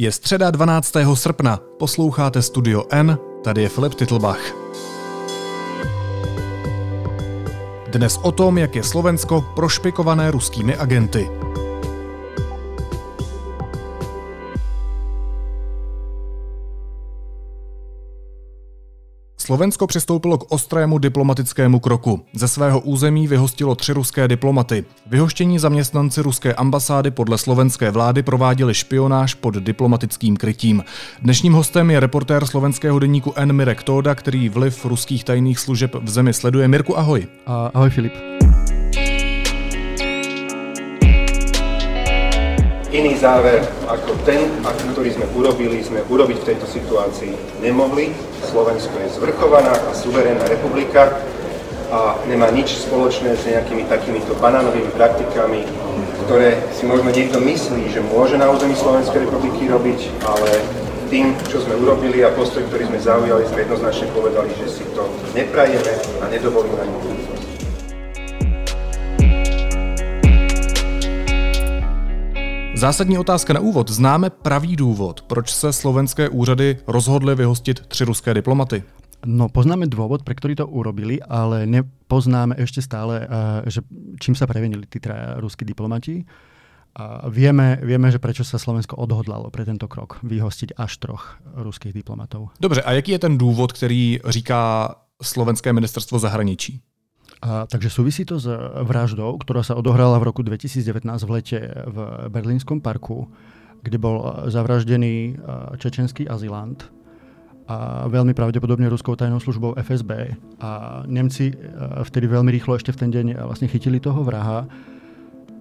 Je 0.00 0.12
středa 0.12 0.50
12. 0.50 0.94
srpna, 1.14 1.60
posloucháte 1.78 2.42
Studio 2.42 2.84
N, 2.90 3.18
tady 3.44 3.62
je 3.62 3.68
Filip 3.68 3.94
Titlbach. 3.94 4.38
Dnes 7.88 8.18
o 8.22 8.32
tom, 8.32 8.58
jak 8.58 8.76
je 8.76 8.82
Slovensko 8.82 9.44
prošpikované 9.54 10.30
ruskými 10.30 10.76
agenty. 10.76 11.30
Slovensko 19.48 19.86
přistoupilo 19.86 20.38
k 20.38 20.52
ostrému 20.52 20.98
diplomatickému 20.98 21.80
kroku. 21.80 22.20
Ze 22.32 22.48
svého 22.48 22.80
území 22.80 23.28
vyhostilo 23.28 23.74
tři 23.74 23.92
ruské 23.92 24.28
diplomaty. 24.28 24.84
Vyhoštění 25.06 25.58
zaměstnanci 25.58 26.22
ruské 26.22 26.54
ambasády 26.54 27.10
podle 27.10 27.38
slovenské 27.38 27.90
vlády 27.90 28.22
prováděli 28.22 28.74
špionáž 28.74 29.34
pod 29.34 29.54
diplomatickým 29.54 30.36
krytím. 30.36 30.84
Dnešním 31.22 31.52
hostem 31.52 31.90
je 31.90 32.00
reportér 32.00 32.46
slovenského 32.46 32.98
deníku 32.98 33.32
N. 33.36 33.52
Mirek 33.52 33.82
Tóda, 33.82 34.14
který 34.14 34.48
vliv 34.48 34.84
ruských 34.84 35.24
tajných 35.24 35.58
služeb 35.58 35.94
v 35.94 36.10
zemi 36.10 36.32
sleduje. 36.32 36.68
Mirku, 36.68 36.98
ahoj. 36.98 37.26
ahoj 37.46 37.90
Filip. 37.90 38.12
Iný 42.88 43.20
záver 43.20 43.68
ako 43.88 44.12
ten, 44.24 44.48
ktorý 44.92 45.12
sme 45.12 45.26
urobili, 45.36 45.84
sme 45.84 46.00
urobiť 46.08 46.36
v 46.36 46.44
tejto 46.44 46.66
situácii 46.66 47.60
nemohli. 47.60 48.12
Slovensko 48.46 48.94
je 49.02 49.08
zvrchovaná 49.18 49.74
a 49.74 49.90
suverénna 49.94 50.46
republika 50.46 51.18
a 51.88 52.20
nemá 52.28 52.52
nič 52.52 52.84
spoločné 52.84 53.32
s 53.32 53.48
nejakými 53.48 53.88
takýmito 53.88 54.36
banánovými 54.36 54.92
praktikami, 54.92 55.64
ktoré 56.28 56.60
si 56.76 56.84
možno 56.84 57.08
niekto 57.08 57.40
myslí, 57.40 57.88
že 57.88 58.04
môže 58.04 58.36
na 58.36 58.52
území 58.52 58.76
Slovenskej 58.76 59.24
republiky 59.24 59.64
robiť, 59.72 60.00
ale 60.28 60.50
tým, 61.08 61.32
čo 61.48 61.64
sme 61.64 61.80
urobili 61.80 62.20
a 62.20 62.34
postoj, 62.36 62.60
ktorý 62.68 62.92
sme 62.92 63.00
zaujali, 63.00 63.48
sme 63.48 63.64
jednoznačne 63.64 64.12
povedali, 64.12 64.52
že 64.60 64.68
si 64.68 64.84
to 64.92 65.08
neprajeme 65.32 65.92
a 66.20 66.24
nedovolíme 66.28 66.76
ani 66.76 66.96
Zásadní 72.78 73.18
otázka 73.18 73.52
na 73.52 73.60
úvod. 73.60 73.90
Známe 73.90 74.30
pravý 74.30 74.76
důvod, 74.76 75.22
proč 75.22 75.50
se 75.50 75.72
slovenské 75.72 76.28
úřady 76.28 76.78
rozhodly 76.86 77.34
vyhostit 77.34 77.86
tři 77.86 78.04
ruské 78.04 78.34
diplomaty? 78.34 78.82
No, 79.26 79.50
poznáme 79.50 79.90
dôvod, 79.90 80.22
pre 80.22 80.38
ktorý 80.38 80.54
to 80.54 80.70
urobili, 80.70 81.18
ale 81.18 81.66
nepoznáme 81.66 82.54
ešte 82.54 82.78
stále, 82.78 83.26
eh, 83.26 83.66
že 83.66 83.82
čím 84.22 84.38
sa 84.38 84.46
prevenili 84.46 84.86
tí 84.86 85.02
traja 85.02 85.42
ruskí 85.42 85.66
diplomati. 85.66 86.22
A 86.94 87.26
vieme, 87.26 87.82
vieme, 87.82 88.14
že 88.14 88.22
prečo 88.22 88.46
sa 88.46 88.62
Slovensko 88.62 88.94
odhodlalo 88.94 89.50
pre 89.50 89.66
tento 89.66 89.90
krok 89.90 90.22
vyhostiť 90.22 90.78
až 90.78 91.02
troch 91.02 91.42
ruských 91.58 91.90
diplomatov. 91.90 92.54
Dobře, 92.62 92.82
a 92.86 92.94
jaký 92.94 93.10
je 93.10 93.18
ten 93.18 93.38
důvod, 93.38 93.74
který 93.74 94.22
říká 94.22 94.94
slovenské 95.18 95.72
ministerstvo 95.72 96.18
zahraničí? 96.18 96.78
A, 97.38 97.70
takže 97.70 97.86
súvisí 97.86 98.26
to 98.26 98.42
s 98.42 98.50
vraždou, 98.82 99.38
ktorá 99.38 99.62
sa 99.62 99.78
odohrala 99.78 100.18
v 100.18 100.26
roku 100.26 100.42
2019 100.42 101.06
v 101.06 101.30
lete 101.30 101.58
v 101.86 101.96
Berlínskom 102.34 102.82
parku, 102.82 103.30
kde 103.86 103.98
bol 104.02 104.46
zavraždený 104.50 105.38
čečenský 105.78 106.26
azylant 106.26 106.90
a 107.68 108.08
veľmi 108.10 108.32
pravdepodobne 108.32 108.90
ruskou 108.90 109.14
tajnou 109.14 109.38
službou 109.38 109.78
FSB. 109.78 110.34
A 110.58 111.04
Nemci 111.06 111.54
vtedy 112.02 112.26
veľmi 112.26 112.50
rýchlo 112.50 112.74
ešte 112.74 112.90
v 112.90 113.00
ten 113.06 113.10
deň 113.12 113.26
vlastne 113.44 113.70
chytili 113.70 114.02
toho 114.02 114.24
vraha 114.26 114.66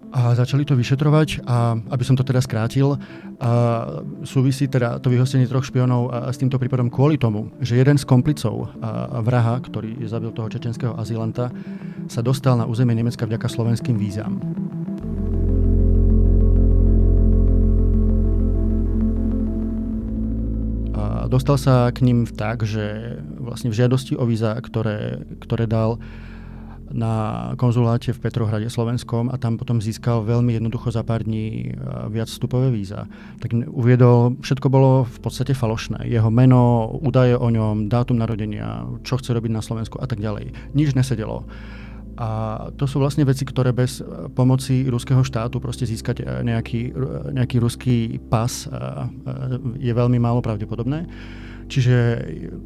a 0.08 0.32
začali 0.34 0.64
to 0.64 0.80
vyšetrovať 0.80 1.44
a 1.44 1.76
aby 1.76 2.04
som 2.08 2.16
to 2.16 2.24
teda 2.24 2.40
skrátil, 2.40 2.96
a 3.38 3.50
súvisí 4.24 4.66
teda 4.72 5.04
to 5.04 5.12
vyhostenie 5.12 5.46
troch 5.46 5.68
špionov 5.68 6.10
a 6.10 6.32
s 6.32 6.40
týmto 6.40 6.56
prípadom 6.56 6.88
kvôli 6.88 7.20
tomu, 7.20 7.52
že 7.60 7.76
jeden 7.76 8.00
z 8.00 8.08
komplicov 8.08 8.72
a 8.80 9.20
vraha, 9.20 9.60
ktorý 9.60 10.00
zabil 10.08 10.32
toho 10.32 10.48
čečenského 10.48 10.96
azylanta, 10.96 11.52
sa 12.08 12.24
dostal 12.24 12.56
na 12.56 12.66
územie 12.66 12.96
Nemecka 12.96 13.28
vďaka 13.28 13.52
slovenským 13.52 14.00
vízam. 14.00 14.40
A 20.98 21.28
dostal 21.30 21.60
sa 21.60 21.92
k 21.92 22.08
ním 22.08 22.26
tak, 22.26 22.64
že 22.64 23.20
vlastne 23.38 23.70
v 23.70 23.78
žiadosti 23.78 24.16
o 24.16 24.24
víza, 24.24 24.56
ktoré, 24.58 25.28
ktoré 25.44 25.68
dal, 25.68 26.00
na 26.92 27.52
konzuláte 27.60 28.16
v 28.16 28.22
Petrohrade 28.24 28.72
slovenskom 28.72 29.28
a 29.28 29.36
tam 29.36 29.60
potom 29.60 29.84
získal 29.84 30.24
veľmi 30.24 30.56
jednoducho 30.56 30.92
za 30.92 31.04
pár 31.04 31.28
dní 31.28 31.76
viac 32.08 32.32
vstupové 32.32 32.72
víza. 32.72 33.12
Tak 33.44 33.54
uviedol, 33.68 34.40
všetko 34.40 34.68
bolo 34.72 35.04
v 35.04 35.18
podstate 35.20 35.52
falošné. 35.52 36.08
Jeho 36.08 36.32
meno, 36.32 36.92
údaje 37.04 37.36
o 37.36 37.48
ňom, 37.52 37.92
dátum 37.92 38.16
narodenia, 38.16 38.88
čo 39.04 39.20
chce 39.20 39.36
robiť 39.36 39.52
na 39.52 39.60
Slovensku 39.60 40.00
a 40.00 40.08
tak 40.08 40.24
ďalej. 40.24 40.56
Nič 40.72 40.96
nesedelo. 40.96 41.44
A 42.18 42.74
to 42.74 42.90
sú 42.90 42.98
vlastne 42.98 43.22
veci, 43.30 43.46
ktoré 43.46 43.70
bez 43.70 44.02
pomoci 44.34 44.90
ruského 44.90 45.22
štátu 45.22 45.62
proste 45.62 45.86
získať 45.86 46.26
nejaký, 46.42 46.96
nejaký 47.30 47.62
ruský 47.62 48.18
pas 48.18 48.50
je 49.78 49.94
veľmi 49.94 50.18
málo 50.18 50.42
pravdepodobné. 50.42 51.06
Čiže 51.68 51.96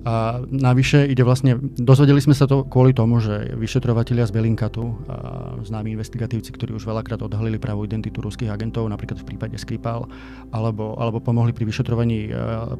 a 0.06 0.46
navyše 0.46 1.10
ide 1.10 1.26
vlastne, 1.26 1.58
dozvedeli 1.60 2.22
sme 2.22 2.38
sa 2.38 2.46
to 2.46 2.62
kvôli 2.70 2.94
tomu, 2.94 3.18
že 3.18 3.58
vyšetrovatelia 3.58 4.30
z 4.30 4.34
Belinkatu, 4.38 4.94
a 5.10 5.58
známi 5.66 5.98
investigatívci, 5.98 6.54
ktorí 6.54 6.78
už 6.78 6.86
veľakrát 6.86 7.26
odhalili 7.26 7.58
pravú 7.58 7.90
identitu 7.90 8.22
ruských 8.22 8.54
agentov, 8.54 8.86
napríklad 8.86 9.18
v 9.18 9.28
prípade 9.34 9.58
Skripal, 9.58 10.06
alebo, 10.54 10.94
alebo 11.02 11.18
pomohli 11.18 11.50
pri 11.50 11.66
vyšetrovaní 11.66 12.30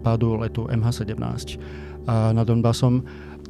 pádu 0.06 0.38
letu 0.38 0.70
MH17 0.70 1.58
nad 2.08 2.46
Donbasom, 2.46 3.02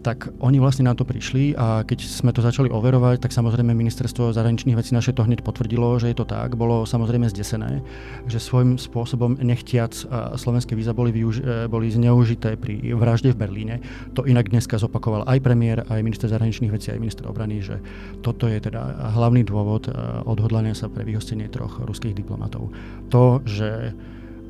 tak 0.02 0.34
oni 0.42 0.58
vlastne 0.58 0.90
na 0.90 0.98
to 0.98 1.06
prišli 1.06 1.54
a 1.54 1.86
keď 1.86 2.00
sme 2.10 2.34
to 2.34 2.42
začali 2.42 2.74
overovať, 2.74 3.22
tak 3.22 3.32
samozrejme 3.32 3.78
ministerstvo 3.78 4.34
zahraničných 4.34 4.74
vecí 4.74 4.98
naše 4.98 5.14
to 5.14 5.22
hneď 5.22 5.46
potvrdilo, 5.46 6.02
že 6.02 6.10
je 6.10 6.18
to 6.18 6.26
tak. 6.26 6.58
Bolo 6.58 6.90
samozrejme 6.90 7.30
zdesené, 7.30 7.86
že 8.26 8.42
svojím 8.42 8.82
spôsobom 8.82 9.38
nechtiac 9.38 9.94
slovenské 10.36 10.74
víza 10.74 10.98
boli, 10.98 11.14
využ- 11.14 11.46
e, 11.46 11.70
boli 11.70 11.94
zneužité 11.94 12.58
pri 12.58 12.82
vražde 12.98 13.38
v 13.38 13.42
Berlíne. 13.46 13.76
To 14.18 14.26
inak 14.26 14.50
dneska 14.50 14.82
zopakoval 14.82 15.30
aj 15.30 15.40
premiér, 15.46 15.86
aj 15.86 16.02
minister 16.02 16.28
zahraničných 16.28 16.74
vecí, 16.74 16.90
aj 16.90 17.02
minister 17.02 17.30
obrany, 17.30 17.62
že 17.62 17.78
toto 18.26 18.50
je 18.50 18.58
teda 18.58 19.14
hlavný 19.14 19.46
dôvod 19.46 19.88
e, 19.88 19.94
odhodlania 20.26 20.74
sa 20.74 20.90
pre 20.90 21.06
vyhostenie 21.06 21.46
troch 21.48 21.78
ruských 21.86 22.18
diplomatov. 22.18 22.74
To, 23.14 23.46
že 23.46 23.94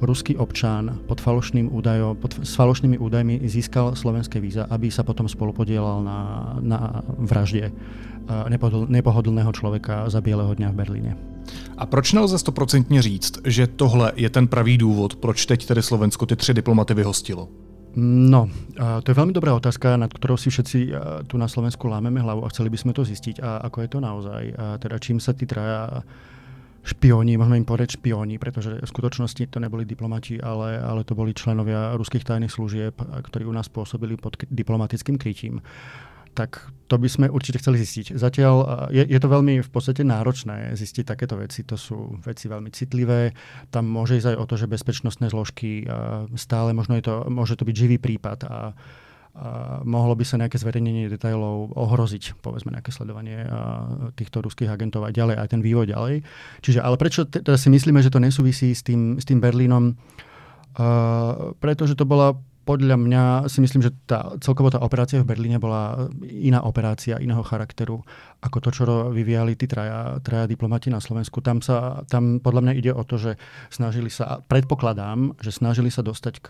ruský 0.01 0.37
občan 0.37 0.99
pod 1.07 1.21
falošným 1.21 1.69
údajom, 1.69 2.17
pod, 2.17 2.33
s 2.41 2.57
falošnými 2.57 2.97
údajmi 2.97 3.45
získal 3.45 3.95
slovenské 3.95 4.41
víza, 4.41 4.65
aby 4.69 4.91
sa 4.91 5.05
potom 5.05 5.29
spolupodielal 5.29 6.03
na, 6.03 6.19
na 6.61 6.79
vražde 7.21 7.71
nepohodl, 8.49 8.85
nepohodlného 8.89 9.51
člověka 9.51 10.09
za 10.09 10.21
Bílého 10.21 10.53
dňa 10.53 10.69
v 10.71 10.75
Berlíně. 10.75 11.13
A 11.77 11.85
proč 11.85 12.13
nelze 12.13 12.37
stoprocentně 12.37 13.01
říct, 13.01 13.39
že 13.45 13.67
tohle 13.67 14.11
je 14.15 14.29
ten 14.29 14.47
pravý 14.47 14.77
důvod, 14.77 15.15
proč 15.15 15.45
teď 15.45 15.65
tedy 15.65 15.81
Slovensko 15.81 16.25
ty 16.25 16.35
tři 16.35 16.53
diplomaty 16.53 16.93
vyhostilo? 16.93 17.49
No, 17.91 18.47
to 19.03 19.07
je 19.11 19.19
veľmi 19.19 19.35
dobrá 19.35 19.51
otázka, 19.51 19.99
nad 19.99 20.07
ktorou 20.07 20.39
si 20.39 20.47
všetci 20.47 20.95
tu 21.27 21.35
na 21.35 21.51
Slovensku 21.51 21.91
lámeme 21.91 22.23
hlavu 22.23 22.47
a 22.47 22.51
chceli 22.55 22.71
by 22.71 22.79
sme 22.79 22.95
to 22.95 23.03
zistiť. 23.03 23.43
A 23.43 23.67
ako 23.67 23.83
je 23.83 23.89
to 23.91 23.99
naozaj? 23.99 24.43
A 24.55 24.79
teda 24.79 24.95
čím 24.95 25.19
sa 25.19 25.35
tí 25.35 25.43
traja 25.43 25.99
špioni, 26.81 27.37
môžeme 27.37 27.61
im 27.61 27.67
povedať 27.67 28.01
špioni, 28.01 28.41
pretože 28.41 28.81
v 28.81 28.89
skutočnosti 28.89 29.53
to 29.53 29.57
neboli 29.61 29.85
diplomati, 29.85 30.41
ale, 30.41 30.81
ale 30.81 31.05
to 31.05 31.13
boli 31.13 31.33
členovia 31.33 31.93
ruských 31.93 32.25
tajných 32.25 32.49
služieb, 32.49 32.97
ktorí 32.97 33.45
u 33.45 33.53
nás 33.53 33.69
pôsobili 33.69 34.17
pod 34.17 34.37
diplomatickým 34.49 35.21
krytím. 35.21 35.61
Tak 36.31 36.63
to 36.87 36.95
by 36.95 37.11
sme 37.11 37.27
určite 37.27 37.59
chceli 37.59 37.83
zistiť. 37.83 38.15
Zatiaľ 38.15 38.87
je, 38.87 39.03
je 39.03 39.19
to 39.19 39.27
veľmi 39.27 39.59
v 39.59 39.67
podstate 39.67 40.07
náročné 40.07 40.71
zistiť 40.79 41.03
takéto 41.03 41.35
veci. 41.35 41.67
To 41.67 41.75
sú 41.75 42.23
veci 42.23 42.47
veľmi 42.47 42.71
citlivé. 42.71 43.35
Tam 43.67 43.83
môže 43.83 44.15
ísť 44.15 44.31
aj 44.31 44.37
o 44.39 44.47
to, 44.47 44.55
že 44.55 44.71
bezpečnostné 44.71 45.27
zložky 45.27 45.83
stále 46.39 46.71
možno 46.71 46.95
je 46.95 47.03
to, 47.03 47.27
môže 47.27 47.59
to 47.59 47.67
byť 47.67 47.75
živý 47.75 47.97
prípad 47.99 48.47
a 48.47 48.71
mohlo 49.87 50.13
by 50.13 50.27
sa 50.27 50.35
nejaké 50.35 50.59
zverejnenie 50.59 51.07
detailov 51.07 51.71
ohroziť, 51.73 52.43
povedzme 52.43 52.75
nejaké 52.75 52.91
sledovanie 52.91 53.47
týchto 54.19 54.43
ruských 54.43 54.67
agentov 54.67 55.07
a 55.07 55.15
ďalej, 55.15 55.39
aj 55.39 55.47
ten 55.55 55.61
vývoj 55.63 55.87
ďalej. 55.87 56.15
Čiže, 56.59 56.83
ale 56.83 56.99
prečo 56.99 57.23
teda 57.23 57.55
si 57.55 57.71
myslíme, 57.71 58.03
že 58.03 58.11
to 58.11 58.19
nesúvisí 58.19 58.75
s 58.75 58.83
tým, 58.83 59.17
s 59.17 59.25
tým 59.25 59.39
Berlínom? 59.39 59.95
Uh, 60.71 61.51
pretože 61.59 61.99
to 61.99 62.07
bola 62.07 62.31
podľa 62.61 62.93
mňa 62.93 63.23
si 63.49 63.59
myslím, 63.59 63.81
že 63.81 63.91
tá, 64.05 64.37
celkovo 64.37 64.69
tá 64.69 64.77
operácia 64.79 65.17
v 65.19 65.27
Berlíne 65.27 65.57
bola 65.57 66.07
iná 66.21 66.61
operácia, 66.61 67.17
iného 67.17 67.41
charakteru, 67.41 68.05
ako 68.39 68.57
to, 68.61 68.69
čo 68.69 68.83
vyvíjali 69.09 69.57
tí 69.57 69.65
traja, 69.65 70.21
traja 70.21 70.45
diplomati 70.45 70.93
na 70.93 71.01
Slovensku. 71.01 71.41
Tam, 71.41 71.59
sa, 71.59 72.05
tam 72.05 72.37
podľa 72.37 72.61
mňa 72.69 72.73
ide 72.77 72.91
o 72.93 73.01
to, 73.01 73.17
že 73.17 73.31
snažili 73.73 74.13
sa, 74.13 74.45
predpokladám, 74.45 75.41
že 75.41 75.49
snažili 75.49 75.89
sa 75.89 76.05
dostať 76.05 76.33
k 76.39 76.47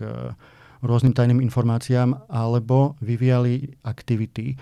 rôznym 0.82 1.14
tajným 1.14 1.40
informáciám, 1.40 2.26
alebo 2.28 2.98
vyvíjali 3.00 3.78
aktivity, 3.86 4.58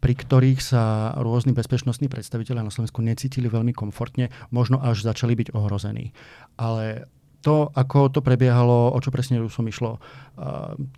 pri 0.00 0.14
ktorých 0.14 0.60
sa 0.60 1.16
rôzni 1.16 1.56
bezpečnostní 1.56 2.12
predstaviteľe 2.12 2.62
na 2.62 2.70
Slovensku 2.70 3.00
necítili 3.00 3.48
veľmi 3.48 3.72
komfortne, 3.72 4.28
možno 4.52 4.78
až 4.78 5.02
začali 5.02 5.34
byť 5.34 5.56
ohrození. 5.56 6.12
Ale 6.60 7.08
To, 7.46 7.70
ako 7.78 8.10
to 8.10 8.20
prebiehalo, 8.26 8.90
o 8.90 8.98
čo 8.98 9.14
presne 9.14 9.38
Rusom 9.38 9.70
išlo, 9.70 10.02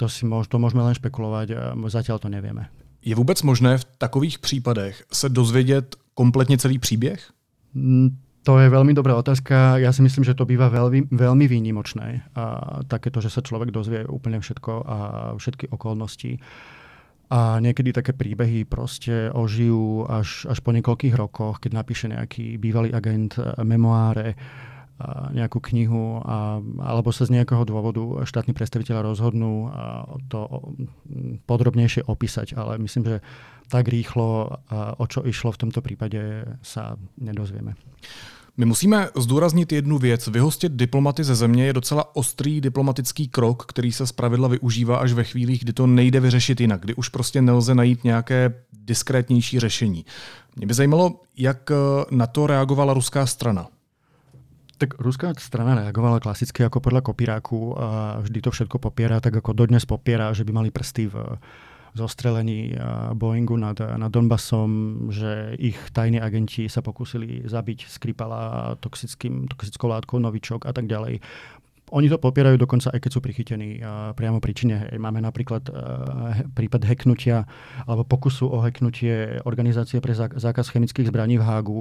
to, 0.00 0.09
si 0.09 0.25
môž, 0.25 0.49
to 0.49 0.56
môžeme 0.56 0.81
len 0.81 0.97
špekulovať, 0.97 1.76
zatiaľ 1.93 2.17
to 2.25 2.32
nevieme. 2.32 2.73
Je 3.05 3.14
vůbec 3.14 3.43
možné 3.43 3.79
v 3.79 3.85
takových 3.85 4.38
případech 4.38 5.05
se 5.12 5.29
dozvědět 5.29 5.97
kompletně 6.14 6.59
celý 6.59 6.79
příběh? 6.79 7.21
To 8.49 8.56
je 8.56 8.73
veľmi 8.73 8.97
dobrá 8.97 9.12
otázka. 9.12 9.77
Ja 9.77 9.93
si 9.93 10.00
myslím, 10.00 10.25
že 10.25 10.33
to 10.33 10.49
býva 10.49 10.73
veľmi, 10.73 11.12
veľmi 11.12 11.45
výnimočné. 11.45 12.33
A 12.33 12.81
takéto, 12.89 13.21
že 13.21 13.29
sa 13.29 13.45
človek 13.45 13.69
dozvie 13.69 14.09
úplne 14.09 14.41
všetko 14.41 14.73
a 14.89 14.97
všetky 15.37 15.69
okolnosti. 15.69 16.41
A 17.29 17.61
niekedy 17.61 17.93
také 17.93 18.17
príbehy 18.17 18.65
proste 18.65 19.29
ožijú 19.37 20.09
až, 20.09 20.49
až 20.49 20.65
po 20.65 20.73
niekoľkých 20.73 21.12
rokoch, 21.12 21.61
keď 21.61 21.77
napíše 21.77 22.09
nejaký 22.09 22.56
bývalý 22.56 22.89
agent 22.97 23.37
memoáre, 23.61 24.33
nejakú 25.37 25.61
knihu, 25.69 26.25
a, 26.25 26.65
alebo 26.81 27.12
sa 27.12 27.29
z 27.29 27.37
nejakého 27.37 27.69
dôvodu 27.69 28.25
štátni 28.25 28.56
predstaviteľa 28.56 29.12
rozhodnú 29.12 29.69
to 30.33 30.73
podrobnejšie 31.45 32.09
opísať. 32.09 32.56
Ale 32.56 32.81
myslím, 32.81 33.05
že 33.12 33.17
tak 33.69 33.93
rýchlo, 33.93 34.56
o 34.97 35.05
čo 35.05 35.21
išlo 35.21 35.53
v 35.53 35.69
tomto 35.69 35.85
prípade, 35.85 36.49
sa 36.65 36.97
nedozvieme. 37.21 37.77
My 38.59 38.67
musíme 38.67 39.09
zdůraznit 39.17 39.73
jednu 39.73 39.99
věc. 39.99 40.29
Vyhostit 40.29 40.73
diplomaty 40.73 41.25
ze 41.25 41.35
země 41.35 41.67
je 41.67 41.73
docela 41.73 42.17
ostrý 42.17 42.61
diplomatický 42.61 43.29
krok, 43.29 43.67
který 43.67 43.93
se 43.93 44.07
zpravidla 44.07 44.49
využívá 44.49 44.99
až 44.99 45.13
ve 45.13 45.25
chvílích, 45.25 45.63
kdy 45.63 45.73
to 45.73 45.87
nejde 45.87 46.21
vyřešit 46.21 46.61
jinak, 46.61 46.81
kdy 46.81 46.95
už 46.95 47.09
prostě 47.09 47.43
nelze 47.43 47.75
najít 47.75 48.05
nějaké 48.05 48.55
diskrétnější 48.73 49.61
řešení. 49.61 50.05
Mě 50.57 50.67
by 50.67 50.75
zajímalo, 50.75 51.21
jak 51.37 51.71
na 52.11 52.27
to 52.27 52.47
reagovala 52.47 52.95
ruská 52.95 53.27
strana. 53.27 53.69
Tak 54.79 54.95
ruská 54.99 55.35
strana 55.39 55.75
reagovala 55.75 56.21
klasicky 56.23 56.63
ako 56.63 56.79
podľa 56.79 57.03
kopíráku 57.03 57.75
a 57.79 58.19
vždy 58.23 58.47
to 58.47 58.51
všetko 58.51 58.79
popiera, 58.79 59.19
tak 59.19 59.43
ako 59.43 59.51
dodnes 59.51 59.83
popiera, 59.83 60.31
že 60.31 60.47
by 60.47 60.53
mali 60.55 60.71
prsty 60.71 61.11
v 61.11 61.15
zostrelení 61.94 62.75
Boeingu 63.14 63.56
nad, 63.56 63.81
nad 63.81 64.12
Donbasom, 64.12 64.99
že 65.12 65.56
ich 65.58 65.79
tajní 65.93 66.20
agenti 66.20 66.69
sa 66.69 66.82
pokúsili 66.82 67.46
zabiť 67.49 67.88
Skripala 67.88 68.75
toxickým, 68.81 69.49
toxickou 69.49 69.88
látkou 69.88 70.19
novičok 70.19 70.67
a 70.69 70.73
tak 70.73 70.87
ďalej. 70.87 71.20
Oni 71.88 72.06
to 72.12 72.20
popierajú 72.20 72.61
dokonca 72.61 72.93
aj 72.93 73.00
keď 73.00 73.11
sú 73.11 73.20
prichytení 73.25 73.81
uh, 73.81 74.12
priamo 74.12 74.38
pri 74.38 74.52
čine. 74.52 74.76
Máme 74.96 75.25
napríklad 75.25 75.69
uh, 75.69 75.75
prípad 76.52 76.85
heknutia 76.85 77.49
alebo 77.88 78.05
pokusu 78.05 78.49
o 78.49 78.61
heknutie 78.61 79.40
organizácie 79.49 80.00
pre 80.05 80.12
zákaz 80.14 80.69
chemických 80.73 81.08
zbraní 81.08 81.40
v 81.40 81.46
Hágu, 81.49 81.79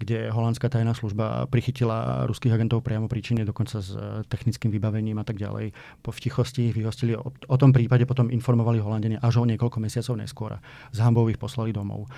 kde 0.00 0.32
holandská 0.32 0.72
tajná 0.72 0.96
služba 0.96 1.44
prichytila 1.52 2.24
ruských 2.24 2.56
agentov 2.56 2.80
priamo 2.80 3.06
pri 3.06 3.20
čine, 3.20 3.42
dokonca 3.44 3.84
s 3.84 3.92
uh, 3.92 4.24
technickým 4.28 4.72
vybavením 4.72 5.20
a 5.20 5.24
tak 5.24 5.36
ďalej. 5.36 5.76
Po 6.00 6.10
v 6.10 6.18
tichosti 6.20 6.72
ich 6.72 6.76
vyhostili. 6.76 7.12
O, 7.16 7.28
o 7.28 7.56
tom 7.60 7.72
prípade 7.76 8.08
potom 8.08 8.32
informovali 8.32 8.80
Holandene 8.80 9.20
až 9.20 9.40
o 9.40 9.44
niekoľko 9.44 9.78
mesiacov 9.80 10.14
neskôr. 10.16 10.50
Z 10.92 10.98
hambou 11.04 11.28
ich 11.28 11.36
poslali 11.40 11.72
domov. 11.72 12.08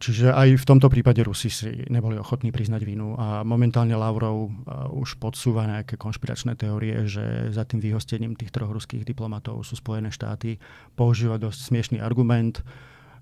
Čiže 0.00 0.32
aj 0.32 0.64
v 0.64 0.64
tomto 0.64 0.88
prípade 0.88 1.20
Rusi 1.20 1.52
si 1.52 1.84
neboli 1.92 2.16
ochotní 2.16 2.48
priznať 2.48 2.88
vinu 2.88 3.20
a 3.20 3.44
momentálne 3.44 3.92
Lavrov 3.92 4.48
už 4.96 5.20
podsúva 5.20 5.68
nejaké 5.68 6.00
konšpiračné 6.00 6.56
teórie, 6.56 7.04
že 7.04 7.52
za 7.52 7.68
tým 7.68 7.84
vyhostením 7.84 8.32
tých 8.32 8.48
troch 8.48 8.72
ruských 8.72 9.04
diplomatov 9.04 9.60
sú 9.60 9.76
Spojené 9.76 10.08
štáty. 10.08 10.56
Používa 10.96 11.36
dosť 11.36 11.68
smiešný 11.68 11.98
argument, 12.00 12.64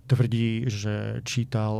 tvrdí, 0.06 0.70
že 0.70 1.18
čítal 1.26 1.74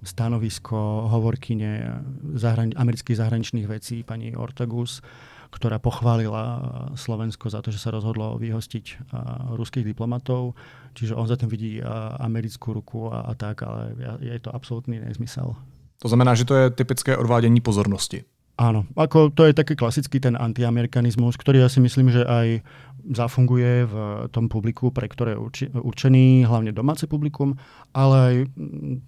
stanovisko 0.00 1.12
hovorkyne 1.12 2.00
zahrani- 2.40 2.74
amerických 2.80 3.20
zahraničných 3.20 3.68
vecí 3.68 4.02
pani 4.08 4.32
Ortagus, 4.32 5.04
ktorá 5.50 5.82
pochválila 5.82 6.62
Slovensko 6.94 7.50
za 7.50 7.58
to, 7.58 7.74
že 7.74 7.82
sa 7.82 7.90
rozhodlo 7.90 8.38
vyhostiť 8.38 9.10
ruských 9.58 9.82
diplomatov. 9.82 10.54
Čiže 10.94 11.18
on 11.18 11.26
za 11.26 11.34
vidí 11.50 11.82
americkú 12.22 12.70
ruku 12.70 13.10
a, 13.10 13.26
a 13.26 13.34
tak, 13.34 13.66
ale 13.66 13.94
je 14.22 14.38
to 14.38 14.54
absolútny 14.54 15.02
nezmysel. 15.02 15.58
To 16.00 16.08
znamená, 16.08 16.32
že 16.38 16.48
to 16.48 16.54
je 16.54 16.70
typické 16.70 17.16
odvádění 17.16 17.60
pozornosti. 17.60 18.24
Áno, 18.60 18.84
ako 18.92 19.32
to 19.32 19.48
je 19.48 19.56
taký 19.56 19.72
klasický 19.72 20.20
ten 20.20 20.36
antiamerikanizmus, 20.36 21.40
ktorý 21.40 21.64
ja 21.64 21.72
si 21.72 21.80
myslím, 21.80 22.12
že 22.12 22.28
aj 22.28 22.60
zafunguje 23.08 23.88
v 23.88 23.94
tom 24.28 24.52
publiku, 24.52 24.92
pre 24.92 25.08
ktoré 25.08 25.32
je 25.32 25.72
určený, 25.80 26.44
hlavne 26.44 26.68
domáce 26.68 27.08
publikum, 27.08 27.56
ale 27.96 28.16
aj 28.20 28.34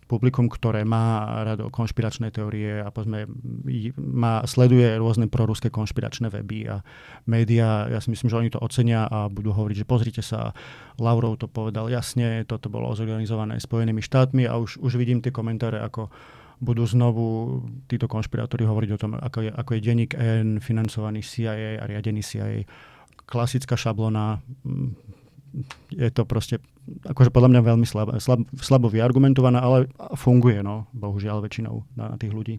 publikum, 0.09 0.49
ktoré 0.49 0.89
má 0.89 1.37
rado 1.45 1.69
konšpiračné 1.69 2.33
teórie 2.33 2.81
a 2.81 2.89
povedzme, 2.89 3.29
má, 4.01 4.41
sleduje 4.49 4.97
rôzne 4.97 5.29
proruské 5.29 5.69
konšpiračné 5.69 6.33
weby 6.33 6.73
a 6.73 6.77
médiá. 7.29 7.93
Ja 7.93 8.01
si 8.01 8.09
myslím, 8.09 8.33
že 8.33 8.41
oni 8.41 8.49
to 8.49 8.65
ocenia 8.65 9.05
a 9.05 9.29
budú 9.29 9.53
hovoriť, 9.53 9.85
že 9.85 9.91
pozrite 9.91 10.23
sa, 10.25 10.57
Lavrov 10.97 11.37
to 11.37 11.45
povedal 11.45 11.93
jasne, 11.93 12.49
toto 12.49 12.73
bolo 12.73 12.89
zorganizované 12.97 13.61
Spojenými 13.61 14.01
štátmi 14.01 14.49
a 14.49 14.57
už, 14.57 14.81
už 14.81 14.97
vidím 14.97 15.21
tie 15.21 15.29
komentáre 15.29 15.77
ako 15.77 16.09
budú 16.63 16.87
znovu 16.87 17.59
títo 17.91 18.07
konšpirátori 18.07 18.63
hovoriť 18.63 18.91
o 18.95 19.01
tom, 19.01 19.19
ako 19.19 19.39
je, 19.43 19.51
ako 19.51 19.71
je 19.75 19.81
denník 19.83 20.15
N 20.15 20.63
financovaný 20.63 21.27
CIA 21.27 21.83
a 21.83 21.85
riadený 21.91 22.23
CIA. 22.23 22.63
Klasická 23.27 23.75
šablona. 23.75 24.39
Je 25.91 26.11
to 26.15 26.23
proste, 26.25 26.63
akože 27.05 27.35
podľa 27.35 27.49
mňa 27.51 27.61
veľmi 27.61 27.87
slabo, 27.87 28.17
slab, 28.23 28.41
slabo 28.57 28.89
vyargumentovaná, 28.89 29.61
ale 29.61 29.91
funguje, 30.15 30.63
no, 30.63 30.87
bohužiaľ 30.95 31.45
väčšinou 31.45 31.83
na, 31.99 32.15
na 32.15 32.17
tých 32.17 32.33
ľudí. 32.33 32.57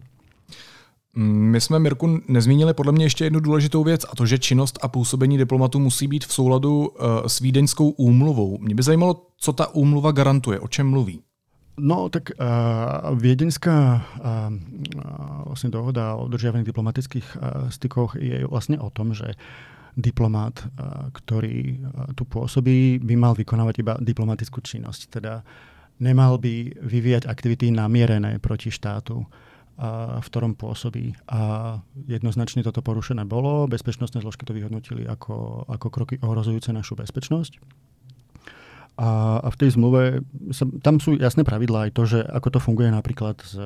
My 1.16 1.60
jsme, 1.60 1.78
Mirku, 1.78 2.20
nezmínili 2.28 2.74
podle 2.74 2.92
mě 2.92 3.04
ještě 3.04 3.24
jednu 3.24 3.40
důležitou 3.40 3.84
věc, 3.84 4.06
a 4.10 4.16
to, 4.16 4.26
že 4.26 4.38
činnost 4.38 4.78
a 4.82 4.88
působení 4.88 5.38
diplomatů 5.38 5.78
musí 5.78 6.08
být 6.08 6.24
v 6.24 6.32
souladu 6.32 6.88
uh, 6.88 7.06
s 7.26 7.40
Vídeňskou 7.40 7.90
úmluvou. 7.90 8.58
Mě 8.58 8.74
by 8.74 8.82
zajímalo, 8.82 9.26
co 9.36 9.52
ta 9.52 9.74
úmluva 9.74 10.12
garantuje, 10.12 10.60
o 10.60 10.68
čem 10.68 10.90
mluví. 10.90 11.22
No, 11.74 12.06
tak 12.06 12.30
uh, 12.38 13.10
viedenská 13.18 13.98
uh, 13.98 14.46
vlastne 15.42 15.74
dohoda 15.74 16.14
o 16.14 16.30
udržiavaní 16.30 16.62
diplomatických 16.62 17.26
uh, 17.34 17.66
stykoch 17.66 18.14
je 18.14 18.46
vlastne 18.46 18.78
o 18.78 18.94
tom, 18.94 19.10
že 19.10 19.34
diplomát, 19.98 20.54
uh, 20.54 21.10
ktorý 21.10 21.74
uh, 21.74 22.14
tu 22.14 22.22
pôsobí, 22.30 23.02
by 23.02 23.14
mal 23.18 23.34
vykonávať 23.34 23.74
iba 23.82 23.98
diplomatickú 23.98 24.62
činnosť. 24.62 25.18
Teda 25.18 25.42
nemal 25.98 26.38
by 26.38 26.78
vyvíjať 26.78 27.26
aktivity 27.26 27.74
namierené 27.74 28.38
proti 28.38 28.70
štátu, 28.70 29.26
uh, 29.26 30.22
v 30.22 30.26
ktorom 30.30 30.54
pôsobí. 30.54 31.10
A 31.26 31.74
jednoznačne 32.06 32.62
toto 32.62 32.86
porušené 32.86 33.26
bolo. 33.26 33.66
Bezpečnostné 33.66 34.22
zložky 34.22 34.46
to 34.46 34.54
vyhodnotili 34.54 35.10
ako, 35.10 35.66
ako 35.66 35.90
kroky 35.90 36.22
ohrozujúce 36.22 36.70
našu 36.70 36.94
bezpečnosť. 36.94 37.58
A, 38.94 39.42
a 39.42 39.48
v 39.50 39.58
tej 39.58 39.74
zmluve 39.74 40.22
sa, 40.54 40.70
tam 40.78 41.02
sú 41.02 41.18
jasné 41.18 41.42
pravidlá 41.42 41.90
aj 41.90 41.92
to, 41.98 42.02
že 42.06 42.22
ako 42.22 42.48
to 42.54 42.58
funguje 42.62 42.94
napríklad 42.94 43.34
s 43.42 43.58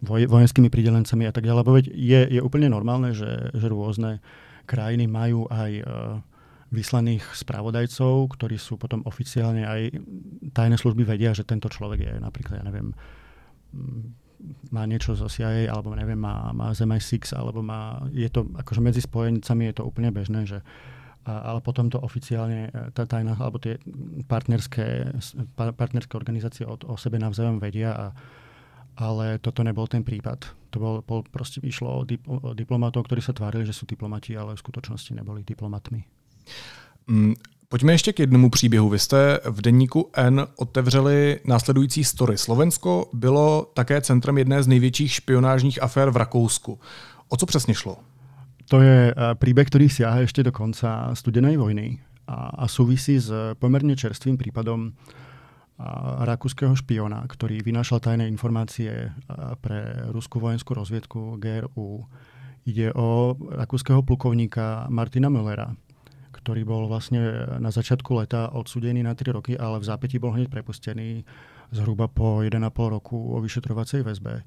voj, 0.00 0.24
vojenskými 0.24 0.72
pridelencami 0.72 1.28
a 1.28 1.32
tak 1.32 1.44
ďalej. 1.44 1.60
Lebo 1.60 1.72
je, 1.76 2.20
je 2.32 2.40
úplne 2.40 2.72
normálne, 2.72 3.12
že, 3.12 3.52
že 3.52 3.68
rôzne 3.68 4.24
krajiny 4.64 5.04
majú 5.04 5.44
aj 5.52 5.72
uh, 5.84 5.84
vyslaných 6.72 7.20
spravodajcov, 7.36 8.32
ktorí 8.32 8.56
sú 8.56 8.80
potom 8.80 9.04
oficiálne 9.04 9.68
aj 9.68 9.92
tajné 10.56 10.80
služby 10.80 11.04
vedia, 11.04 11.36
že 11.36 11.44
tento 11.44 11.68
človek 11.68 12.08
je 12.08 12.12
napríklad, 12.16 12.64
ja 12.64 12.64
neviem, 12.64 12.96
má 14.72 14.88
niečo 14.88 15.12
zo 15.12 15.28
CIA, 15.28 15.68
alebo 15.68 15.92
neviem, 15.92 16.16
má, 16.16 16.48
má 16.56 16.72
z 16.72 16.88
MI6, 16.88 17.36
alebo 17.36 17.60
má, 17.60 18.00
je 18.08 18.26
to, 18.32 18.48
akože 18.56 18.80
medzi 18.80 19.04
spojencami 19.04 19.68
je 19.68 19.74
to 19.76 19.82
úplne 19.84 20.08
bežné, 20.08 20.48
že 20.48 20.64
uh, 20.64 21.01
ale 21.24 21.60
potom 21.60 21.90
to 21.90 22.02
oficiálne 22.02 22.68
e, 22.68 22.90
tá 22.90 23.06
tajná, 23.06 23.38
alebo 23.38 23.58
tie 23.58 23.78
partnerské, 24.26 25.14
partnerské 25.54 26.12
organizácie 26.18 26.66
o, 26.66 26.74
o 26.74 26.96
sebe 26.98 27.18
navzájom 27.18 27.62
vedia, 27.62 27.94
a, 27.94 28.06
ale 28.96 29.38
toto 29.38 29.62
nebol 29.62 29.86
ten 29.86 30.04
prípad. 30.04 30.44
To 30.70 30.76
bol, 30.80 30.94
bol 31.06 31.22
proste 31.22 31.60
išlo 31.62 31.88
o, 31.88 32.02
dip, 32.04 32.26
o 32.26 32.54
diplomatov, 32.54 33.06
ktorí 33.06 33.22
sa 33.22 33.32
tvárili, 33.32 33.64
že 33.64 33.76
sú 33.76 33.86
diplomati, 33.86 34.36
ale 34.36 34.56
v 34.56 34.62
skutočnosti 34.62 35.14
neboli 35.14 35.46
diplomatmi. 35.46 36.04
Mm, 37.06 37.34
pojďme 37.68 37.92
ještě 37.92 38.12
k 38.12 38.18
jednomu 38.18 38.50
příběhu. 38.50 38.88
Vy 38.88 38.98
jste 38.98 39.40
v 39.44 39.62
denníku 39.62 40.10
N 40.12 40.46
otevřeli 40.56 41.40
následující 41.44 42.04
story. 42.04 42.38
Slovensko 42.38 43.10
bylo 43.12 43.70
také 43.74 44.00
centrem 44.00 44.38
jedné 44.38 44.62
z 44.62 44.66
největších 44.66 45.12
špionážních 45.12 45.82
afér 45.82 46.10
v 46.10 46.16
Rakousku. 46.16 46.80
O 47.28 47.36
co 47.36 47.46
přesně 47.46 47.74
šlo? 47.74 47.96
To 48.72 48.80
je 48.80 49.12
eh, 49.12 49.14
príbeh, 49.36 49.68
ktorý 49.68 49.92
siaha 49.92 50.24
ešte 50.24 50.40
do 50.40 50.48
konca 50.48 51.12
studenej 51.12 51.60
vojny 51.60 52.00
a, 52.24 52.64
a 52.64 52.72
súvisí 52.72 53.20
s 53.20 53.28
pomerne 53.60 53.92
čerstvým 53.92 54.40
prípadom 54.40 54.88
eh, 54.88 54.92
rakúskeho 56.24 56.72
špiona, 56.72 57.20
ktorý 57.28 57.60
vynášal 57.60 58.00
tajné 58.00 58.24
informácie 58.32 59.12
eh, 59.12 59.12
pre 59.60 60.08
ruskú 60.08 60.40
vojenskú 60.40 60.72
rozviedku 60.72 61.36
GRU. 61.36 62.08
Ide 62.64 62.96
o 62.96 63.36
rakúskeho 63.36 64.00
plukovníka 64.08 64.88
Martina 64.88 65.28
Müllera, 65.28 65.76
ktorý 66.32 66.64
bol 66.64 66.88
vlastne 66.88 67.44
na 67.60 67.68
začiatku 67.68 68.24
leta 68.24 68.56
odsudený 68.56 69.04
na 69.04 69.12
3 69.12 69.36
roky, 69.36 69.52
ale 69.52 69.84
v 69.84 69.88
zápäti 69.92 70.16
bol 70.16 70.32
hneď 70.32 70.48
prepustený 70.48 71.28
zhruba 71.76 72.08
po 72.08 72.40
1,5 72.40 72.56
roku 72.88 73.36
o 73.36 73.36
vyšetrovacej 73.36 74.00
väzbe. 74.00 74.46